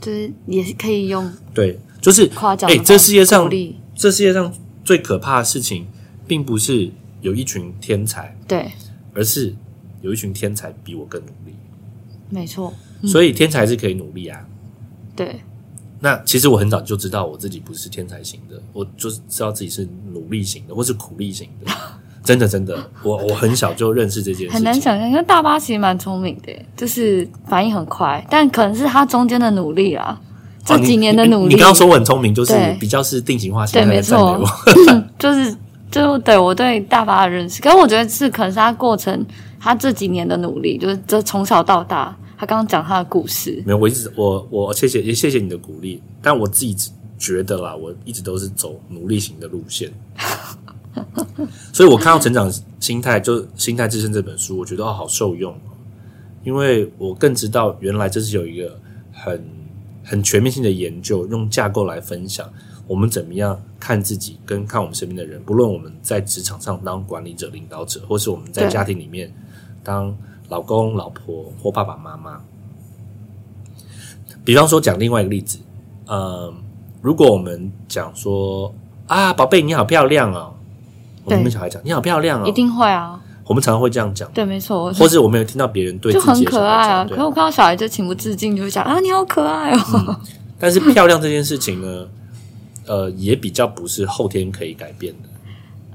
[0.00, 1.30] 就是也是可以用。
[1.54, 2.68] 对，就是夸奖。
[2.70, 3.48] 哎，这世界上，
[3.94, 4.52] 这世界上。
[4.82, 5.86] 最可怕的事情，
[6.26, 8.72] 并不是有一群天才，对，
[9.14, 9.54] 而是
[10.00, 11.54] 有一群天才比我更努力。
[12.30, 12.72] 没错，
[13.04, 14.44] 所以天才是可以努力啊。
[15.14, 15.40] 对。
[16.00, 21.70] 那其实我很早就知道我自己不是天才型的，我就是知道自己是努力型的，或是苦力型的。
[22.22, 24.54] 真的，真的，我我很小就认识这件事。
[24.54, 30.20] 很难想象，因为大巴其实蛮聪明的，就是反应很快，但可能是他中间的努力啊。
[30.62, 34.46] 这几年的努力，你刚刚说我很聪明，就是比较是定型化型的赞美我，
[35.18, 35.56] 就是
[35.90, 37.62] 就对我对大巴的认识。
[37.62, 39.24] 可是我觉得是可能是他过程，
[39.58, 43.62] 他这几年的努力，就是这从小到大，他刚刚讲他的故事。
[43.66, 46.74] 没有，我一直我我谢谢也谢谢你的鼓励，但我自己
[47.18, 49.92] 觉得啦，我一直都是走努力型的路线。
[51.70, 52.50] 所以我看到成长
[52.80, 55.54] 心态就心态自身这本书，我觉得哦好受用，
[56.42, 58.80] 因为我更知道原来这是有一个
[59.12, 59.60] 很。
[60.02, 62.50] 很全面性的研究，用架构来分享
[62.88, 65.40] 我们怎么样看自己，跟看我们身边的人。
[65.44, 69.32] 不论我们在职场上当管理者、领导者，或是我们在家庭里面
[69.84, 70.16] 当
[70.50, 72.38] 老公、老婆或爸爸妈妈。
[74.44, 75.58] 比方说，讲另外一个例子，
[76.06, 76.52] 呃，
[77.00, 78.74] 如果我们讲说
[79.06, 80.52] 啊，宝贝你好漂亮哦，
[81.24, 83.18] 我们跟小孩讲你好漂亮哦，一定会啊。
[83.44, 87.04] 我们常常会这样讲，对，没错，或者我们有听到别人对就很可爱啊。
[87.04, 90.20] 可是我看到小孩就情不自禁就会讲啊，你好可爱哦。
[90.58, 92.06] 但是漂亮这件事情呢，
[92.86, 95.28] 呃，也比较不是后天可以改变的。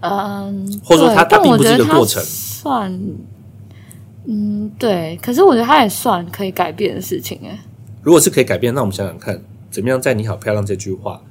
[0.01, 3.01] 嗯，或者说它它并不是一个过程，算，
[4.27, 5.17] 嗯，对。
[5.21, 7.59] 可是我觉得它也算可以改变的事情，哎。
[8.01, 9.39] 如果是可以改变，那我们想想看，
[9.71, 11.21] 怎么样在“你好漂亮”这句话，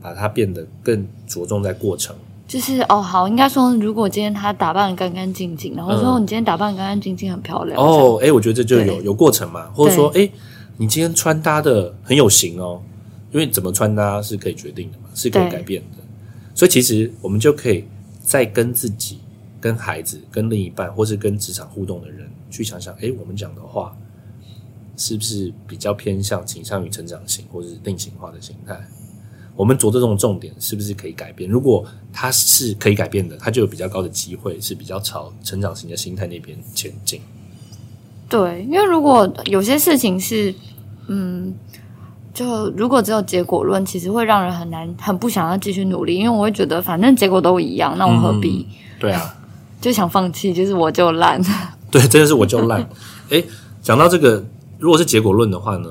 [0.00, 2.16] 把它变得更着重在过程。
[2.48, 7.78] 就是哦，好，应该说，如果今天她打扮的干干净净，然后说你今天打扮干干净净，很漂亮。
[7.78, 10.28] 哦，哎，我觉得这就有有过程嘛，或者说，哎，
[10.76, 12.82] 你今天穿搭的很有型哦，
[13.30, 16.02] 因为怎么穿搭是可以决定的嘛，是可以改变的。
[16.54, 17.84] 所以其实我们就可以
[18.22, 19.18] 在跟自己、
[19.60, 23.96] 跟孩子、跟另一半，或是跟职场互动的人去想想，哎，我们讲的话
[24.96, 28.78] 是不是比较偏向倾向于成长型，或者是定型化的形态？
[29.56, 31.50] 我们着重重点是不是可以改变？
[31.50, 37.20] 如果它是可以改变的，它就有比较高的机会是比较朝成长型的心态那边前进。
[38.28, 40.54] 对，因为如果有些事情是，
[41.06, 41.54] 嗯，
[42.32, 46.16] 就如果只有结果论，其实会让人很难、很不想要继续努力。
[46.16, 48.66] 因为我会觉得，反正结果都一样，那我何必？
[48.98, 49.36] 对啊，
[49.82, 51.38] 就想放弃，就是我就烂。
[51.92, 52.88] 对，真的是我就烂。
[53.30, 53.44] 哎，
[53.80, 54.44] 讲到这个，
[54.80, 55.88] 如果是结果论的话呢？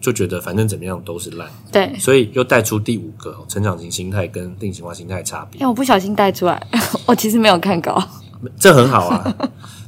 [0.00, 5.58] 就觉得反正怎么样都是烂，对，所以又带出第五个成长型心态跟定型化心态差别。
[5.58, 6.64] 因为我不小心带出来，
[7.04, 8.00] 我其实没有看稿，
[8.56, 9.36] 这很好啊，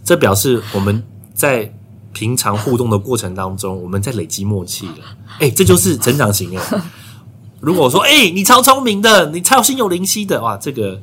[0.04, 1.00] 这表示我们
[1.32, 1.72] 在
[2.12, 4.94] 平常互动的过程当中，我们在累积默契了。
[5.38, 6.82] 哎，这就是成长型哎。
[7.60, 11.00] 如果说哎，你超聪明的，你超心有灵犀的，哇，这个。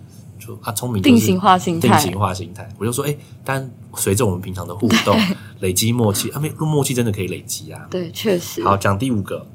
[0.61, 2.69] 啊，聪明定型化心态，定型化心态。
[2.77, 5.17] 我就说，哎，但随着我们平常的互动，
[5.61, 7.87] 累积默契，啊，没，默契真的可以累积啊。
[7.89, 8.63] 对，确实。
[8.63, 9.45] 好，讲第五个，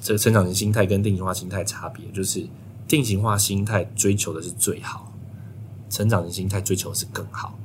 [0.00, 2.46] 这个成长型心态跟定型化心态差别，就是
[2.86, 5.12] 定型化心态追求的是最好，
[5.90, 7.58] 成长型心态追求的是更好。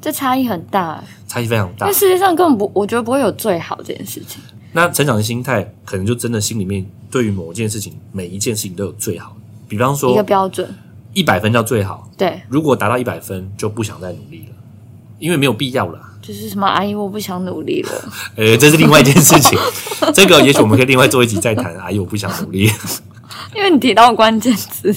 [0.00, 1.86] 这差异很大，差异非常大。
[1.86, 4.40] 但世界上根本不，我觉得不会有最好这件事情。
[4.72, 9.36] 那成长型心态可能就真的心里面对于某一件事情，每一件事情都有最好。
[9.68, 10.74] 比方说一个标准。
[11.12, 12.40] 一百分叫最好，对。
[12.48, 14.54] 如果达到一百分，就不想再努力了，
[15.18, 16.00] 因为没有必要了。
[16.22, 17.90] 就是什么阿姨，我不想努力了。
[18.36, 19.58] 呃，这是另外一件事情。
[20.14, 21.74] 这个也许我们可以另外做一集再谈。
[21.76, 22.70] 阿姨，我不想努力。
[23.56, 24.94] 因为你提到关键词，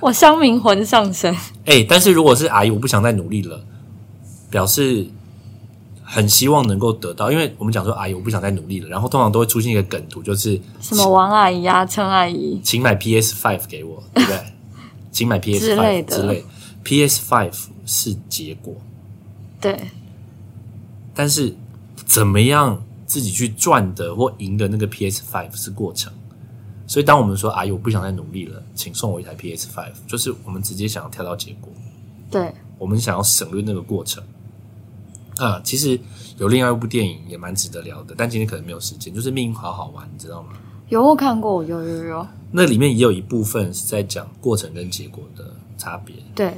[0.00, 1.32] 我乡民魂上身。
[1.66, 3.60] 哎，但是如果是阿姨，我不想再努力了，
[4.50, 5.06] 表示
[6.02, 7.30] 很希望能够得到。
[7.30, 14.38] 因为我们讲说阿姨，我不想再努力了，然后通常都会出现一个梗图，就是什么王阿姨啊、陈阿姨，请买 PS Five 给我，对不对？
[15.18, 15.74] 请买 PS
[16.06, 16.44] 之类
[16.84, 18.76] ，PS Five 是结果，
[19.60, 19.76] 对。
[21.12, 21.52] 但是
[22.06, 26.12] 怎么样自己去赚的或赢的那个 PS Five 是过程。
[26.86, 31.72] 所以当我们说阿姨我不想再努力了，请送我一台 PS Five，就是我们直接想要跳到结果。
[32.30, 34.22] 对，我们想要省略那个过程。
[35.38, 35.98] 啊，其实
[36.36, 39.12] 有另外一部电影也蛮值得聊的，但今天可能没有时间。
[39.12, 40.50] 就是命运好好玩，你知道吗？
[40.88, 42.26] 有我看过，有有有。
[42.50, 45.44] 那里面也有一部分是在讲过程跟结果的
[45.76, 46.14] 差别。
[46.34, 46.54] 对，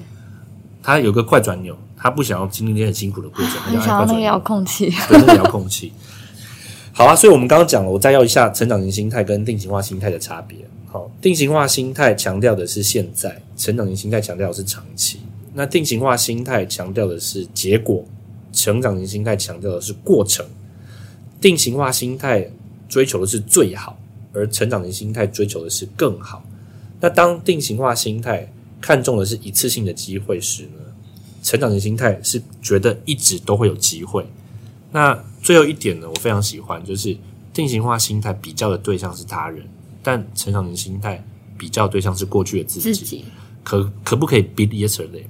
[0.83, 5.93] 他有个快转钮，他不想要经历那些很辛苦的过程，他想要那个遥控器，对，那个遥控器。
[6.93, 10.59] 好啊，所以我们刚刚讲了，我再要一下成长型心态跟定型化心态的差别。
[10.87, 15.21] 好，定型化心态强调的是现在，成长型心态强调的是长期。
[15.55, 18.05] 那定型化心态强调的是结果，
[18.53, 20.47] 成长型心态强调的是过程。
[21.41, 22.49] 定型化心态
[22.89, 23.97] 追求的是最好。
[24.33, 26.43] 而成长型心态追求的是更好。
[27.01, 30.81] 那当定型化心态看重的是一次性的机会时呢？
[31.43, 34.27] 成长型心态是觉得一直都会有机会。
[34.93, 37.17] 那最后一点呢，我非常喜欢，就是
[37.55, 39.67] 定型化心态比较的对象是他人，
[40.03, 41.25] 但成长型心态
[41.57, 43.25] 比较对象是过去的自己。
[43.65, 45.25] 可可不可以 beat yesterday？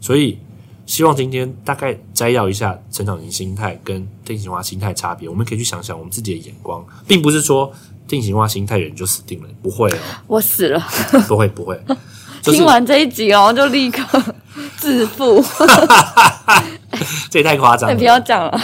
[0.00, 0.38] 所以
[0.86, 5.28] 希望今天大概摘要一下成长型心态跟定型化心态差别。
[5.28, 7.70] 我们可以去想想我们自己的眼光，并不是说。
[8.10, 10.84] 定型化心态人就死定了，不会哦，我死了，
[11.28, 11.80] 不会不会。
[12.42, 14.02] 听完这一集哦，就立刻
[14.78, 15.40] 致富，
[17.30, 18.60] 这也太夸张了，不要讲了。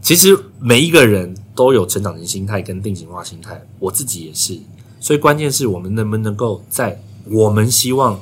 [0.00, 4.58] 其实每一个人都有成长型心态跟定型化心态，我自己也是。
[4.98, 8.18] 所以关键是我们能不能够在我们希望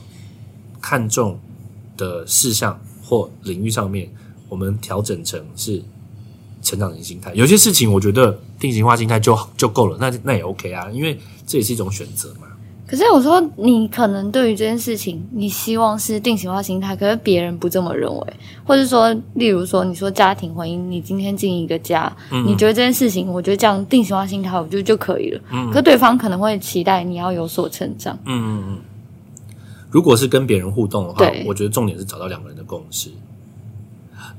[0.81, 1.39] 看重
[1.97, 4.11] 的事项或领域上面，
[4.49, 5.81] 我们调整成是。
[6.65, 12.49] 成长型心态，有些事情我觉得定型化心态就就够了，那那也 OK 啊，因为这也是一种选择嘛。
[12.87, 18.35] 可是我说，你可能对于这件事情，你希望是定型化心态，可是别人不这么认为，
[18.65, 22.15] 或者说，例如说，你说家庭婚姻，你今天进一个家，
[22.47, 25.41] 你觉得这件事情，我觉得这样定型化心态，我觉得就可以了。
[25.51, 28.17] 嗯，可对方可能会期待你要有所成长。
[28.27, 28.79] 嗯嗯嗯。
[29.91, 33.11] 如果是跟别人互动的话，我觉得重点是找到两个人的共识。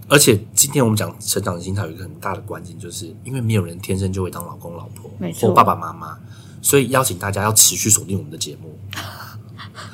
[0.07, 6.17] 而且今天我们讲成长的心态有一个很大的关键，就是因为没有人天生就会当老公老婆或爸爸妈妈，
[6.61, 8.77] 所以邀请大家要持续锁定我们的节目。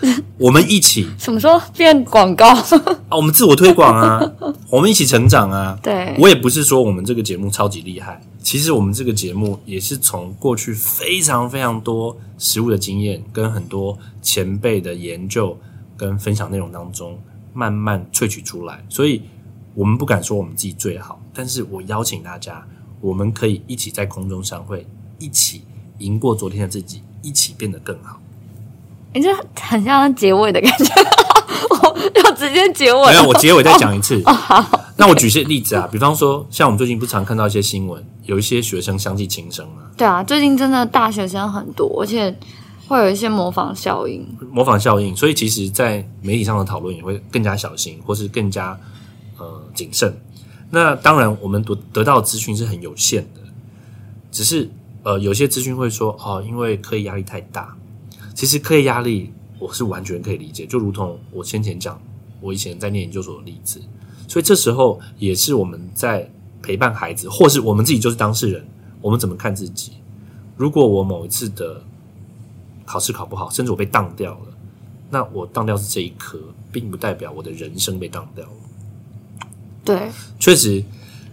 [0.38, 2.50] 我们一起什么时候变广告
[3.10, 3.18] 啊？
[3.18, 4.20] 我们自我推广啊，
[4.70, 5.78] 我们一起成长啊。
[5.82, 15.58] 对，我也不是说我们这个节目超级厉害，其实我们这个节目也是从过去非常非常多实物的经验，跟很多前辈的研究
[15.96, 17.18] 跟分享内容当中
[17.54, 18.84] 慢慢萃取出来。
[18.90, 19.22] 所以，
[19.74, 22.66] 我们不敢说我们自己最好，但是我邀请大家，
[23.00, 24.86] 我们可以一起在空中相会，
[25.18, 25.64] 一起
[26.00, 28.20] 赢过昨天的自己，一起变得更好。
[29.14, 30.94] 你这很像结尾的感觉，
[31.70, 33.08] 我要直接结尾。
[33.08, 34.22] 没有，我结尾再讲一次。
[34.98, 39.84] 那我举些例子啊，比方说，像我们最近不常看到一些新闻，有一些学生相继轻生嘛。
[39.98, 42.34] 对啊，最近真的大学生很多，而且
[42.88, 44.26] 会有一些模仿效应。
[44.52, 48.80] 模仿效应，所以其实，在媒体上的讨论也会更加小心，或是更加
[49.42, 50.14] 呃谨慎。
[50.70, 53.42] 那当然，我们得得到资讯是很有限的，
[54.32, 54.70] 只是
[55.04, 57.76] 呃，有些资讯会说哦，因为课业压力太大。
[58.34, 62.02] 其实课业压力我是完全可以理解，就如同我先前讲，
[62.40, 63.82] 我以前在念研究所的例子。
[64.28, 66.32] 所以这时候也是我们在
[66.62, 68.66] 陪伴孩子，或是我们自己就是当事人，
[69.02, 69.94] 我们怎么看自己？
[70.56, 71.84] 如果我某一次的
[72.86, 74.48] 考试考不好，甚至我被当掉了，
[75.10, 76.40] 那我当掉是这一科，
[76.72, 78.46] 并不代表我的人生被当掉。
[79.84, 80.84] 对，确实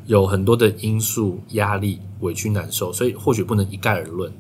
[0.07, 4.33] 有很多的因素、压力、委屈、难受，所以或许不能一概而论。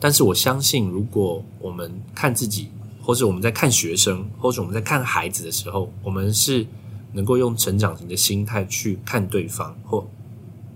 [0.00, 2.68] 但是我相信，如果我们看自己，
[3.00, 6.66] 或者我们在看学生，或者我们在看孩子的时候，我们是
[7.12, 10.06] 能够用成长型的心态去看对方，或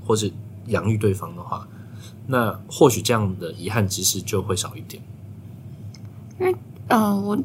[0.06, 0.32] 或是
[0.68, 1.66] 养育对方的话，
[2.26, 5.02] 那或许这样的遗憾之事就会少一点。
[6.38, 6.54] 因为，
[6.88, 7.38] 嗯，我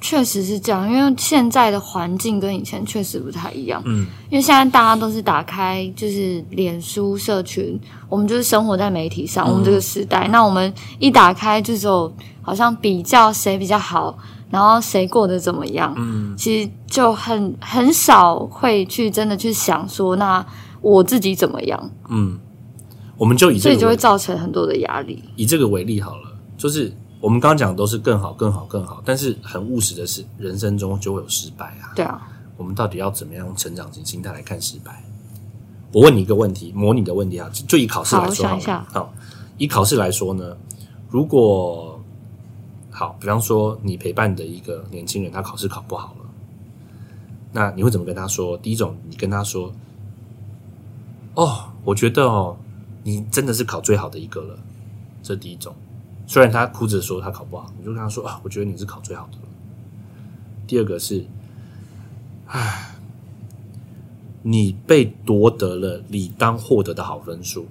[0.00, 3.82] 确实是这样，因为现在的环境跟以前确实不太一样。
[3.86, 7.78] 嗯，因为现在大家都是打开就是脸书社群，
[8.08, 14.16] 我们就是生活在媒体上，我们这个时代，那我们一打开就只有好像比较谁比较好，
[14.50, 15.94] 然后谁过得怎么样。
[15.96, 20.44] 嗯，其实就很很少会去真的去想说，那
[20.80, 21.90] 我自己怎么样？
[22.08, 22.38] 嗯，
[23.16, 25.22] 我们就以这个所以就会造成很多的压力。
[25.36, 31.92] 以这个为例好了，就是我们刚刚讲的都是更好、更好、更好，但是很务实的是，人生中就会有失败啊。
[31.96, 35.02] 对啊，我们到底要怎么样用成长型心态来看失败？
[35.92, 39.12] 我问你一个问题，模拟的问题啊，就就以考试来说好了想好，
[39.56, 40.56] 以考试来说呢，
[41.08, 41.98] 如果
[42.90, 46.26] 好，比方说你陪伴的一个年轻人，他考试考不好了，
[47.52, 48.56] 那你会怎么跟他说？
[48.58, 49.72] 第一种，你跟他说
[51.34, 52.56] ：“哦，我觉得哦，
[53.02, 54.58] 你真的是考最好的一个了。”
[55.22, 55.74] 这第一种。
[56.28, 59.38] 虽然他哭着说他考不好，你就跟他说：“啊，我觉得你是考最好的。”
[60.68, 61.24] 第二个是，
[62.46, 62.94] 唉，
[64.42, 67.66] 你被夺得了理当获得的好分数，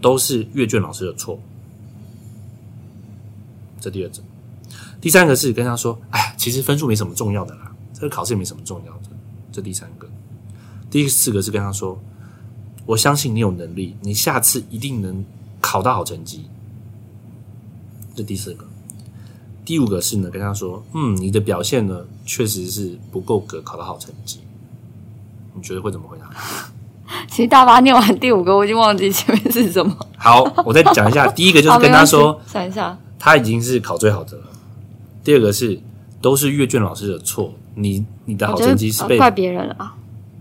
[0.00, 1.40] 都是阅卷老师的错。
[3.80, 4.24] 这第二种，
[5.00, 9.10] 第三个是跟他说：“哎，其实分数没什么重要的啦，这个考试也没什么重要的。”
[9.50, 10.08] 这第三个，
[10.88, 12.00] 第四个是跟他说
[12.86, 15.24] ：“我相信你有能力，你下次一定能
[15.68, 16.46] 考到好成绩。”
[18.16, 18.64] 这第四个，
[19.64, 24.40] 第五个是呢，跟他说：“嗯，你的表现呢，确实是不够格考到好成绩。”
[25.54, 26.30] 你觉得会怎么回答？
[27.28, 29.94] 其实大巴念完第五个，我已经忘记前面是什么。
[30.16, 34.44] 好，我再讲一下， 第一个就是跟他说想一下，他已经是考最好的了。
[35.22, 35.78] 第二个是
[36.20, 39.94] 都是阅卷老师的错，你你的好成绩是被呃怪别人了啊，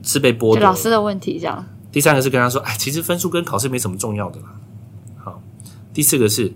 [0.04, 1.66] 是被剥夺老师的问题这样。
[1.92, 4.48] 第三个是跟他说，哎，其实分数跟考试没什么重要的啦。
[5.98, 6.54] 好，第四个是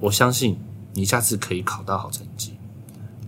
[0.00, 0.56] 我相信
[0.94, 2.54] 你下次可以考到好成绩。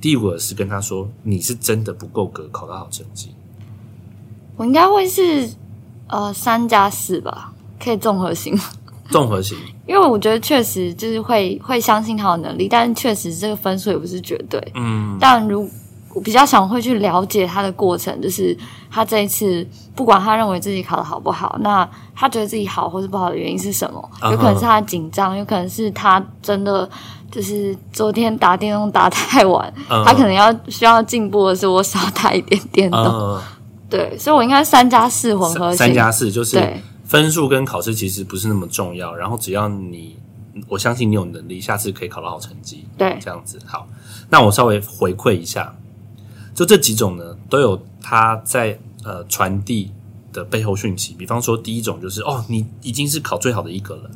[0.00, 3.34] 第五个是跟他说，你是真的不够格考到好成绩。
[4.56, 5.46] 我应该会是
[6.08, 8.58] 呃三加四吧，可以综合型。
[9.10, 14.58] 综合型， 因为我觉得确实就是会会相信他的能力，但确实这个分数也不是绝对。
[14.74, 15.68] 嗯，但如我
[16.20, 18.56] 比较想会去了解他的过程，就是
[18.90, 24.10] 他这一次不管他认为自己考的好不好，那他觉得自己好或是不好的原因是什么？
[24.30, 26.88] 有可能是他紧张，有可能是他真的
[27.30, 33.00] 就是昨天打电动打太晚，嗯他可能要需要进步的是我少打一点电动。
[33.00, 33.42] 呃，
[33.88, 35.74] 对，所以我应该三加四混合。
[35.74, 36.60] 三加四就是
[37.04, 40.18] 分数跟考试其实不是那么重要，然后只要你，
[40.68, 42.86] 我相信你有能力，下次可以考到好成绩。
[42.98, 43.86] 对这样子好。
[44.30, 45.74] 那我稍微回馈一下，
[46.54, 49.90] 就这几种呢，都有它在呃传递
[50.32, 51.14] 的背后讯息。
[51.14, 54.10] 比方说，第一种就是哦，你已经是考最好的一个了，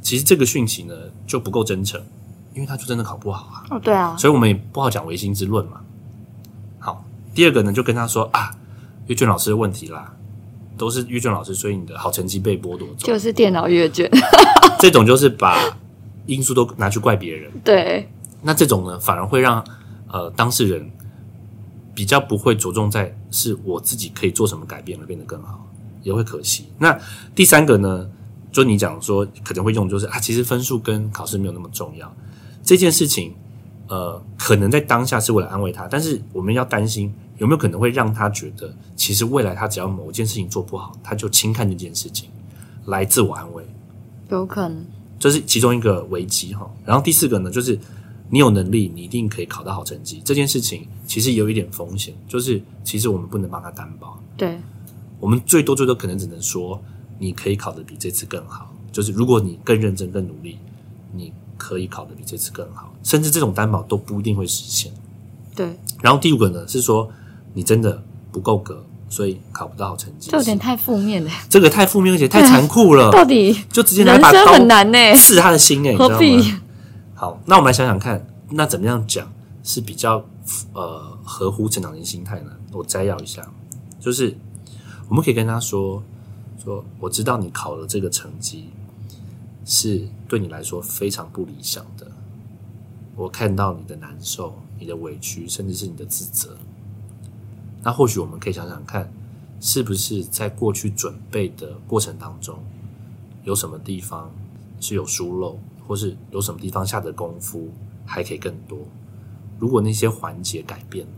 [0.00, 0.94] 其实这个讯息呢
[1.26, 2.00] 就不够真诚，
[2.54, 3.64] 因为他就真的考不好啊。
[3.70, 5.80] 哦，对啊，所以我们也不好讲唯心之论嘛。
[6.78, 7.04] 好，
[7.34, 8.50] 第二个呢，就跟他说啊，
[9.06, 10.14] 阅卷老师的问题啦，
[10.78, 13.06] 都是阅卷老师，所以你的好成绩被剥夺走。
[13.06, 14.10] 就是电脑阅卷。
[14.78, 15.58] 这种就是把
[16.26, 17.50] 因素都拿去怪别人。
[17.64, 18.08] 对，
[18.42, 19.64] 那这种呢，反而会让
[20.10, 20.90] 呃当事人
[21.96, 25.66] 比较不会着重在是我自己可以做什么改变而变得更好，
[26.02, 26.66] 也会可惜。
[26.78, 26.96] 那
[27.34, 28.06] 第三个呢，
[28.52, 32.14] 就你讲说可能会用，就是啊，其实分数跟考试没有那么重要。
[32.62, 33.32] 这件事情，
[33.88, 42.28] 呃，可能在当下是为了安慰他，但是我们要担心有没有可能会让他觉得，其实未来他只要某件事情做不好，他就轻看这件事情
[42.84, 43.64] 来自我安慰。
[44.28, 44.84] 有可能，
[45.18, 46.70] 这是其中一个危机哈。
[46.84, 47.78] 然后第四个呢，就是
[48.30, 50.22] 你有能力，你一定可以考到好成绩。
[50.24, 54.20] 这件事情其实有一点风险，就是其实我们不能帮他担保。
[54.36, 54.58] 对，
[55.20, 56.82] 我们最多最多可能只能说，
[57.18, 58.72] 你可以考得比这次更好。
[58.92, 60.58] 就是如果你更认真、更努力，
[61.12, 61.32] 你。
[61.58, 64.92] 可以考得比这次更好，甚至这种担保都不一定会实现。
[65.54, 65.74] 对。
[66.02, 67.10] 然后第五个呢，是说
[67.54, 70.30] 你真的不够格，所以考不到好成绩。
[70.30, 71.30] 这有点太负面了。
[71.48, 73.08] 这个太负面，而且太残酷了。
[73.16, 76.52] 到底就直接拿把刀很难呢，刺他的心哎，何必？
[77.26, 79.28] 好，那我们来想想看，那怎么样讲
[79.64, 80.24] 是比较
[80.74, 82.52] 呃合乎成长型心态呢？
[82.70, 83.44] 我摘要一下，
[83.98, 84.32] 就是
[85.08, 86.00] 我们可以跟他说
[86.62, 88.70] 说，我知道你考了这个成绩。
[89.64, 92.06] 是对你来说非常不理想的。
[93.16, 96.56] 我看到你的难受、你的委屈，甚至是你的自责。
[97.82, 99.12] 那或许我们可以想想看，
[99.60, 102.56] 是不是在过去准备的过程当中，
[103.42, 104.30] 有什么地方
[104.78, 107.70] 是有疏漏，或是有什么地方下的功夫
[108.04, 108.78] 还可以更多？
[109.58, 111.12] 如果那些环节改变了，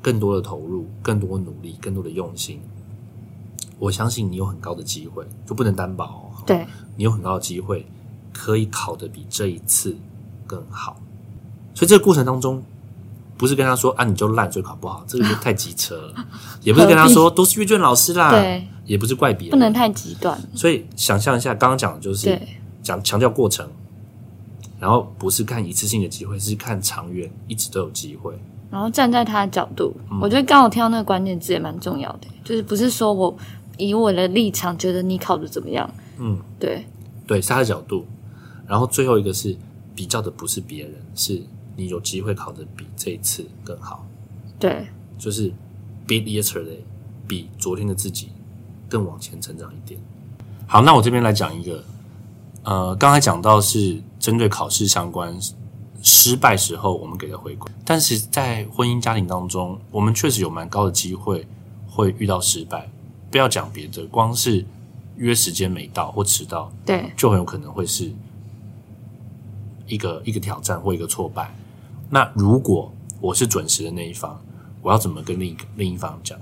[0.00, 2.60] 更多的投入、更多努力、更多的用心，
[3.78, 6.30] 我相信你有很高的机会，就不能担保。
[6.46, 6.66] 对。
[6.96, 7.86] 你有很高的机会
[8.32, 9.96] 可以考得比这一次
[10.46, 11.00] 更好，
[11.74, 12.62] 所以这个过程当中，
[13.38, 16.14] 不是跟他说啊你就烂所以考不好，这个就太机车了；
[16.62, 20.38] 也不是跟他说都是阅卷老师啦，对，也不是怪别人，不能太极端。
[20.54, 22.38] 所以想象一下，刚刚讲的就是
[22.82, 23.68] 讲强调过程，
[24.78, 28.34] 然后不是看一次性的机会，是看长远，一直都有机会。
[28.70, 33.36] 然后站在他的角度，我觉得刚好听到那个关键字也蛮重要的，就是不是说我
[33.76, 35.88] 以我的立场觉得你考的怎么样。
[36.18, 36.84] 嗯，对，
[37.26, 38.06] 对，是他的角度。
[38.66, 39.54] 然后最后一个是
[39.94, 41.42] 比较的，不是别人，是
[41.76, 44.06] 你有机会考的比这一次更好。
[44.58, 44.86] 对，
[45.18, 45.52] 就是
[46.06, 46.78] beat yesterday，
[47.28, 48.30] 比昨天的自己
[48.88, 50.00] 更往前成长一点。
[50.66, 51.84] 好，那我这边来讲一个，
[52.64, 55.36] 呃，刚才讲到是针对考试相关
[56.02, 61.46] 失败时候我们给的回馈，但是在婚姻家庭当中，我们确实有蛮高的机会
[61.88, 62.88] 会遇到失败。
[63.30, 64.64] 不要讲别的，光是。
[65.18, 68.10] 约时间没到或迟到，对，就很有可能会是
[69.86, 71.54] 一个一个挑战或一个挫败。
[72.08, 72.90] 那如果
[73.20, 74.40] 我是准时的那一方，
[74.80, 76.36] 我要怎么跟另一个另一方讲？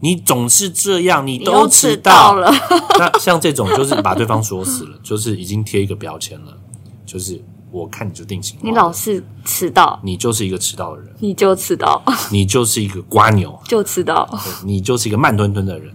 [0.00, 2.50] 你总是这样，你都迟到了。
[2.98, 6.56] 那像这种就是把对方说死了， 就是已经贴一个标签了，
[7.04, 8.58] 就是我看你就定型。
[8.62, 14.28] 你老是迟到，你就是一个迟到的人，你就迟到， 你就是一个瓜牛，就迟到，
[14.64, 15.94] 你就是一个慢吞吞的人。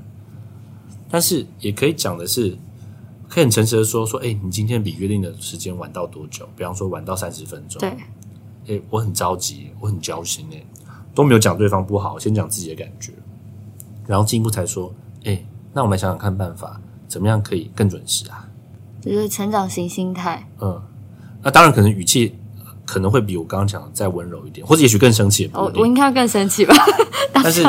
[1.09, 2.57] 但是也可以讲的是，
[3.29, 6.47] 可以很诚实的说说，哎，你今天比约定的时间晚到多久？
[6.57, 7.79] 比方说晚到三十分钟。
[7.79, 10.65] 对，哎，我很着急，我很焦心，哎，
[11.15, 13.13] 都没有讲对方不好，先讲自己的感觉，
[14.05, 14.93] 然后进一步才说，
[15.25, 15.43] 哎，
[15.73, 18.47] 那我们想想看办法，怎么样可以更准时啊？
[19.01, 20.47] 就是成长型心态。
[20.59, 20.81] 嗯，
[21.41, 22.35] 那当然可能语气。
[22.85, 25.49] 可能会比我刚刚讲的再温柔一点，或者也许更生气。
[25.53, 26.75] 我我应该更生气吧？
[27.31, 27.63] 但是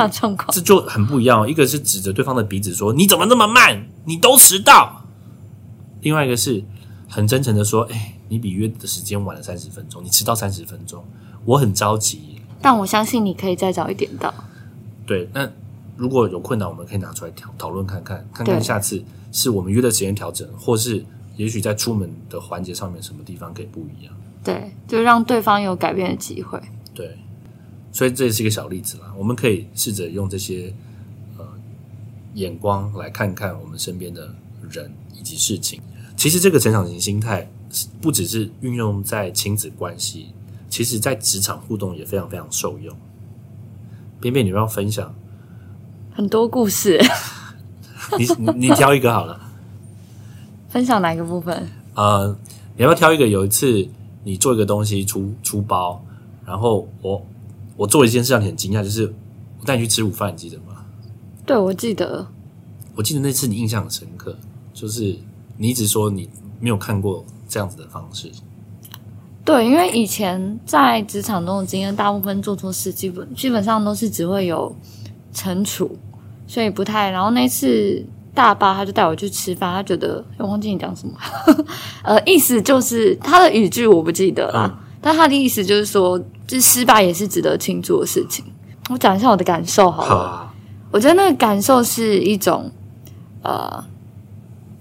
[0.50, 1.48] 这就很不一样。
[1.48, 3.86] 一个是指着对方的鼻子说：“你怎么那么慢？
[4.06, 5.04] 你都迟到。”
[6.02, 6.64] 另外一个是
[7.08, 11.04] 很真诚的说：“哎，你比约的时间晚了三十分钟，你迟到三十分钟，
[11.44, 14.34] 我很着急。”但我相信你可以再早一点到。
[15.06, 15.48] 对，那
[15.96, 21.04] 如果有困难，我们可以拿出来讨讨论看看，看看下次是我们约的时间调整，或是
[21.36, 24.14] 也许在出门的环节上面什么地方可以不一样。
[24.42, 26.60] 对，就让对方有改变的机会。
[26.94, 27.16] 对，
[27.92, 29.12] 所以这也是一个小例子啦。
[29.16, 30.74] 我们可以试着用这些
[31.38, 31.46] 呃
[32.34, 34.34] 眼光来看看我们身边的
[34.70, 35.80] 人以及事情。
[36.16, 37.50] 其实这个成长型心态
[38.00, 40.28] 不只是运用在亲子关系，
[40.68, 42.94] 其实在职场互动也非常非常受用。
[44.20, 45.14] 边边，你要分享
[46.14, 46.98] 很多故事，
[48.18, 49.38] 你你挑一个好了。
[50.68, 51.68] 分享哪一个部分？
[51.94, 52.34] 呃，
[52.76, 53.26] 你要不要挑一个？
[53.26, 53.86] 有一次。
[54.26, 56.02] 你做一个东西出出包，
[56.46, 57.22] 然后我
[57.76, 59.04] 我做一件事让你很惊讶，就是
[59.60, 60.82] 我带你去吃午饭，你记得吗？
[61.44, 62.26] 对，我记得。
[62.94, 64.34] 我记得那次你印象很深刻，
[64.72, 65.14] 就是
[65.58, 68.32] 你一直说你没有看过这样子的方式。
[69.44, 74.74] 对，因为以前在职场中的经验，大部分做错事基本基本上都是只会有
[75.34, 75.98] 惩处，
[76.46, 77.10] 所以不太。
[77.10, 78.04] 然后那次。
[78.36, 81.14] 大巴他就带我去吃饭，他觉得我忘记你讲什么，
[82.02, 88.44] 呃，意思就是他的语句我不记得了，但他的意思就是说，就是失败也是值得庆祝的事情。
[88.90, 90.52] 我讲一下我的感受好了，
[90.90, 92.68] 我觉得那个感受是一种
[93.42, 93.84] 呃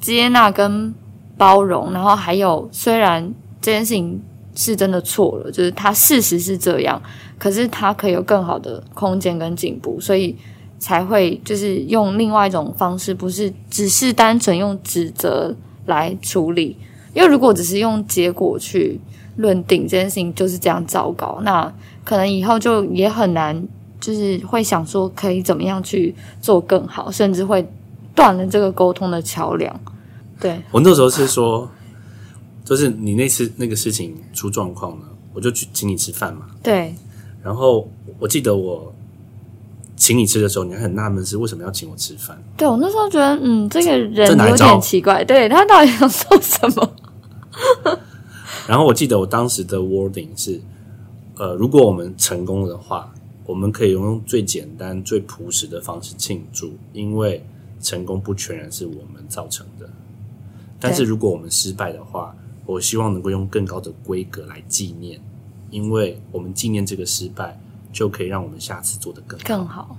[0.01, 0.91] 接纳跟
[1.37, 3.31] 包容，然后还有虽然
[3.61, 4.19] 这件事情
[4.55, 6.99] 是真的错了，就是他事实是这样，
[7.37, 10.35] 可是他可以有更好的空间跟进步，所以
[10.79, 15.55] 才会就是用另外一种方式，不是只是单纯用指责
[15.85, 16.77] 来处理。
[17.13, 18.99] 因为如果只是用结果去
[19.35, 21.71] 论定这件事情就是这样糟糕，那
[22.03, 23.67] 可能以后就也很难，
[23.99, 27.63] 就是会想说可以怎么样去做更好，甚至会
[28.15, 29.79] 断了这个沟通的桥梁。
[30.39, 31.69] 对我那时候是说，
[32.65, 36.47] 就是你那次那个事情出状况了，我就去请你吃饭嘛。
[36.61, 36.93] 对。
[37.43, 37.89] 然后
[38.19, 38.93] 我记得我
[39.97, 42.41] 请你吃的时候，你还很纳闷是为什么要请我吃饭？
[42.57, 46.93] 对我那时候觉得，嗯，这个人有点奇怪，对他到底想做什么？
[48.67, 50.61] 然后我记得我当时的 wording 是，
[51.35, 53.13] 呃，如果我们成功的话，
[53.45, 57.45] 我们可以用最简单、最朴实的方式庆祝，因为
[57.81, 59.89] 成功不全然是我们造成的。
[60.79, 62.33] 但是如果我们失败的话，
[62.65, 65.19] 我希望能够用更高的规格来纪念，
[65.73, 67.59] 因为我们纪念这个失败，
[67.91, 69.97] 就可以让我们下次做得更更好。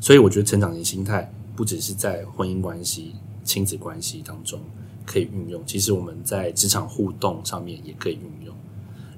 [0.00, 4.60] 所以我觉得成长型心态不只是在婚姻关系、亲子关系当中。
[5.06, 8.54] 可以运用，其实我们在职场互动上面也可以运用。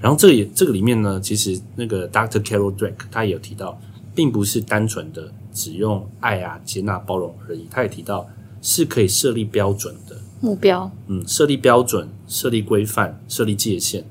[0.00, 2.42] 然后这也这个里面呢，其实那个 Dr.
[2.42, 3.80] Carol Drake 他也有提到，
[4.12, 7.68] 并不是单纯的只用爱啊、接纳、包容而已。
[7.70, 8.28] 他也提到
[8.60, 14.04] 是可以设立标准的目标，嗯，设立标准、设立规范、设立界限。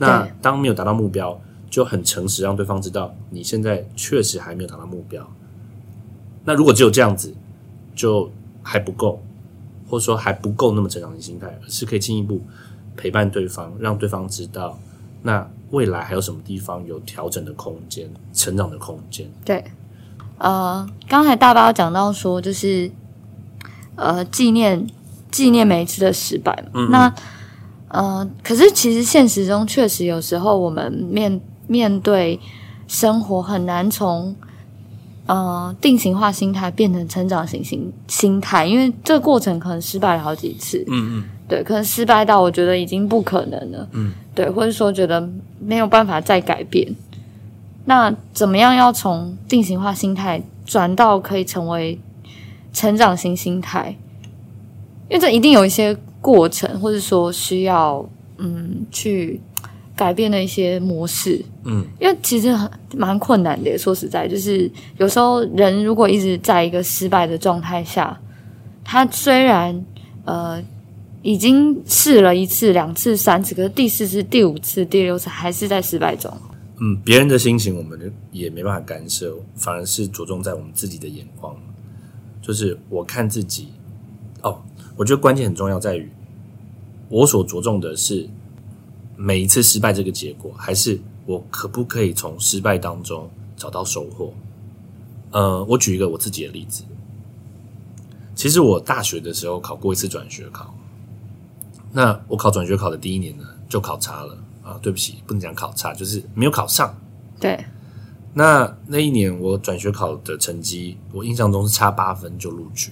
[0.00, 1.40] 那当没有达到目标，
[1.70, 5.24] 就很诚实让对方知道你现在确实还没有达到目标。
[6.44, 7.32] 那如果只有这样子，
[7.94, 8.30] 就
[8.62, 9.22] 还不够。
[9.88, 12.40] 或者说还不够那么成长的心态，而是可以进一步
[12.96, 14.78] 陪伴对方，让对方知道
[15.22, 19.28] 那未来还有什么地方有调整的空间、成长的空间。
[19.44, 19.64] 对，
[20.38, 22.88] 呃，刚才大巴讲到说，就是
[23.96, 24.86] 呃纪念
[25.32, 26.86] 纪念每一次的失败嘛。
[26.88, 27.12] 那
[27.90, 32.40] 呃，可是其实现实中确实有时候我们面面对
[32.88, 34.34] 生活很难从。
[35.26, 40.84] 呃，定型化心态变成成长型心心态，因为这个过程可能失败了好几次。
[40.88, 43.88] 嗯嗯，对，可能失败到我觉得已经不可能了。
[43.92, 45.30] 嗯，对，或者说觉得
[45.60, 46.92] 没有办法再改变。
[47.84, 52.00] 那怎么样要从定型化心态转到可以成为
[52.72, 53.96] 成长型心态？
[55.08, 58.08] 因为这一定有一些过程，或者说需要
[58.38, 59.40] 嗯去。
[59.96, 63.76] 改变的一些模式，嗯，因为其实很蛮困难的。
[63.76, 68.18] 说实在，就是有时候人如果一直在一个失败的状态下，
[68.82, 69.84] 他虽然
[70.24, 70.58] 呃
[71.20, 76.32] 已经试了一次、两次、三次，可是第四次、第五次、第六次还是在失败中。
[76.80, 81.54] 嗯，别人的心情我们也没办法干涉，反而是着重在我们自己的眼光。
[82.40, 83.79] 就是我看自己，哦，
[84.96, 86.10] 我觉得关键很重要，在于
[87.08, 88.28] 我所着重的是。
[89.22, 94.32] 每一次失败这个结果，还是我可不可以从失败当中找到收获？
[95.30, 96.82] 呃，我举一个我自己的例子。
[98.34, 100.74] 其实我大学的时候考过一次转学考，
[101.92, 104.78] 那我考转学考的第一年呢，就考差了啊！
[104.80, 106.98] 对不起，不能讲考差，就是没有考上。
[107.38, 107.62] 对。
[108.32, 112.90] 那那一年我转学考的成绩，我印象中是差八分就录取。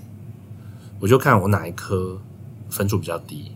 [1.01, 2.21] 我就看我哪一科
[2.69, 3.53] 分数比较低，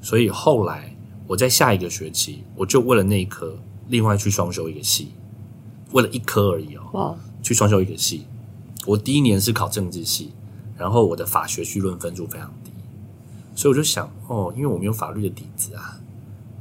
[0.00, 0.92] 所以后来。
[1.28, 5.08] 我在下一个学期，我就为了那一科，另外去双修一个系，
[5.90, 7.18] 为了一科而已哦。
[7.42, 8.24] 去双修一个系，
[8.86, 10.30] 我第一年是考政治系，
[10.78, 12.70] 然后我的法学绪论分数非常低，
[13.56, 15.98] 所以我就想，哦，因为我没有法律的底子啊。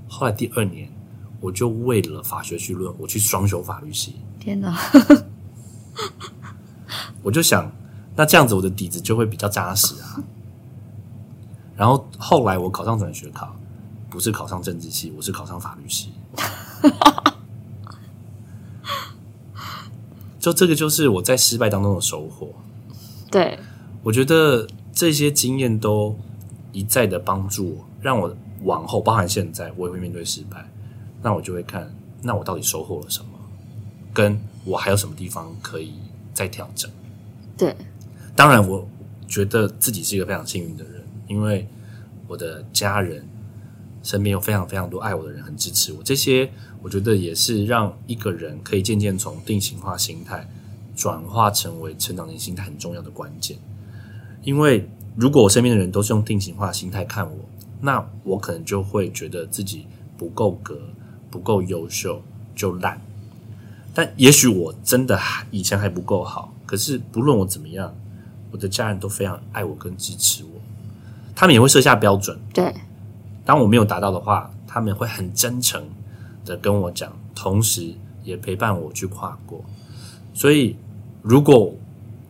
[0.08, 0.92] 后来第二年，
[1.40, 4.16] 我就为了法学绪论，我去双修法律系。
[4.40, 4.76] 天哪！
[7.22, 7.72] 我就想，
[8.16, 10.24] 那这样子我的底子就会比较扎实啊。
[11.76, 13.54] 然后后来我考上转学考。
[14.08, 16.14] 不是考上政治系，我是考上法律系。
[20.40, 22.48] 就这个就是我在失败当中的收获。
[23.30, 23.60] 对，
[24.04, 26.18] 我觉得这些经验都
[26.72, 30.66] 一再的帮助我，让我往后，包含现在，我也会面对失败。
[31.22, 33.28] 那我就会看，那我到底收获了什么？
[34.14, 35.94] 跟我还有什么地方可以
[36.34, 36.90] 再调整？
[37.58, 37.76] 对，
[38.36, 38.88] 当然，我
[39.28, 41.68] 觉得自己是一个非常幸运的人，因为
[42.28, 43.26] 我的家人。
[44.04, 46.04] 身边有非常非常多爱我的人，很支持我。
[46.04, 46.48] 这些
[46.84, 50.48] 我觉得也是让一个人可以渐渐从定型化心态
[50.96, 53.58] 转化成为成长型心态很重要的关键。
[54.44, 57.50] 因为如果我身边的人都是用定型化心态看我，
[57.82, 59.88] 那我可能就会觉得自己
[60.20, 60.80] 不够格、
[61.32, 62.22] 不够优秀
[62.56, 63.02] 就烂。
[63.92, 65.20] 但也许我真的
[65.50, 67.92] 以前还不够好，可是不论我怎么样，
[68.56, 70.62] 我的家人都非常爱我跟支持我，
[71.36, 72.40] 他们也会设下标准。
[72.54, 72.74] 对，
[73.44, 75.84] 当我没有达到的话，他们会很真诚
[76.46, 77.94] 的跟我讲，同时
[78.24, 79.62] 也陪伴我去跨过。
[80.34, 80.78] 所以，
[81.22, 81.76] 如果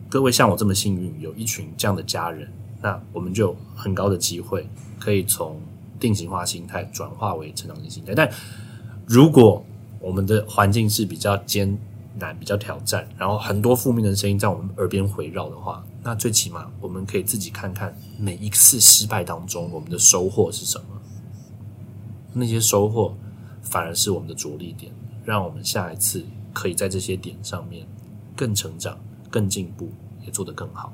[0.08, 2.48] 各位像我这么幸运，有一群这样的家人，
[2.82, 4.68] 那我们就很高的机会
[4.98, 5.60] 可以从
[6.00, 8.16] 定型化心态转化为成长型心态。
[8.16, 8.28] 但
[9.06, 9.64] 如果
[10.00, 11.78] 我们的环境是比较艰
[12.18, 20.86] 难、比较挑战，然后很多负面的声音在我们耳边回绕的话，那最起码我们可以自己看看每一次失败当中我们的收获是什么。
[22.32, 23.16] 那些收获
[23.62, 24.92] 反而是我们的着力点，
[25.24, 27.86] 让我们下一次可以在这些点上面
[28.34, 28.98] 更成长、
[29.30, 29.90] 更进步，
[30.24, 30.92] 也做得更好。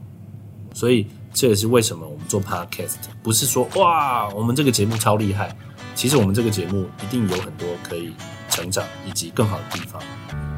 [0.75, 5.55] 所以这也是为什么我们做 Podcast，不是说哇，我们这个节目超厉害。
[5.95, 8.15] 其实我们这个节目一定有很多可以
[8.49, 10.01] 成长以及更好的地方，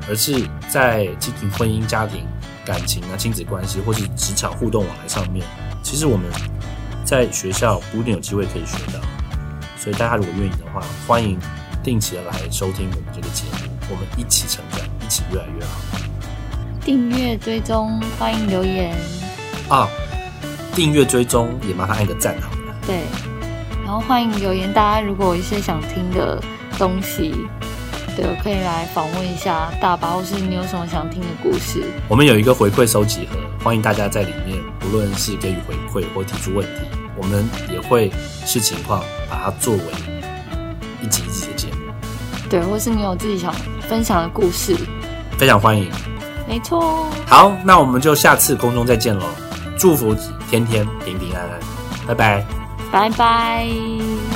[0.08, 2.20] 而是在经营婚姻、家庭、
[2.64, 5.44] 感情啊、亲子关系，或是职场互动往来上面，
[5.82, 6.26] 其实我们
[7.04, 9.00] 在学校不一定有机会可以学到。
[9.76, 11.38] 所以大家如果愿意的话，欢迎
[11.82, 15.80] 定期的来收听我们这个节目，我们一起成长，一起越来越好。
[16.80, 18.94] 订阅追踪，欢迎留言
[19.68, 19.88] 啊！
[20.74, 22.74] 订阅追踪也麻烦按个赞好了。
[22.86, 23.00] 对，
[23.84, 26.42] 然后欢迎留言，大家如果有一些想听的
[26.76, 27.34] 东西，
[28.16, 31.82] 对，可以来访问一下大巴，或是你有什么想听的故事。
[32.08, 36.86] 我们有一个回馈收集盒，欢迎大家在里面，不论是给予回馈或提出问题，
[37.16, 38.10] 我们也会
[38.44, 39.82] 视情况把它作为
[41.02, 41.92] 一集一集的节目。
[42.48, 43.52] 对，或是你有自己想
[43.88, 44.76] 分享的故事，
[45.36, 45.90] 非常欢迎。
[46.46, 47.08] 没错。
[47.26, 49.24] 好，那我们就下次空中再见喽！
[49.76, 50.14] 祝福
[50.48, 51.58] 天天平平安安，
[52.06, 52.46] 拜拜，
[52.92, 54.33] 拜拜。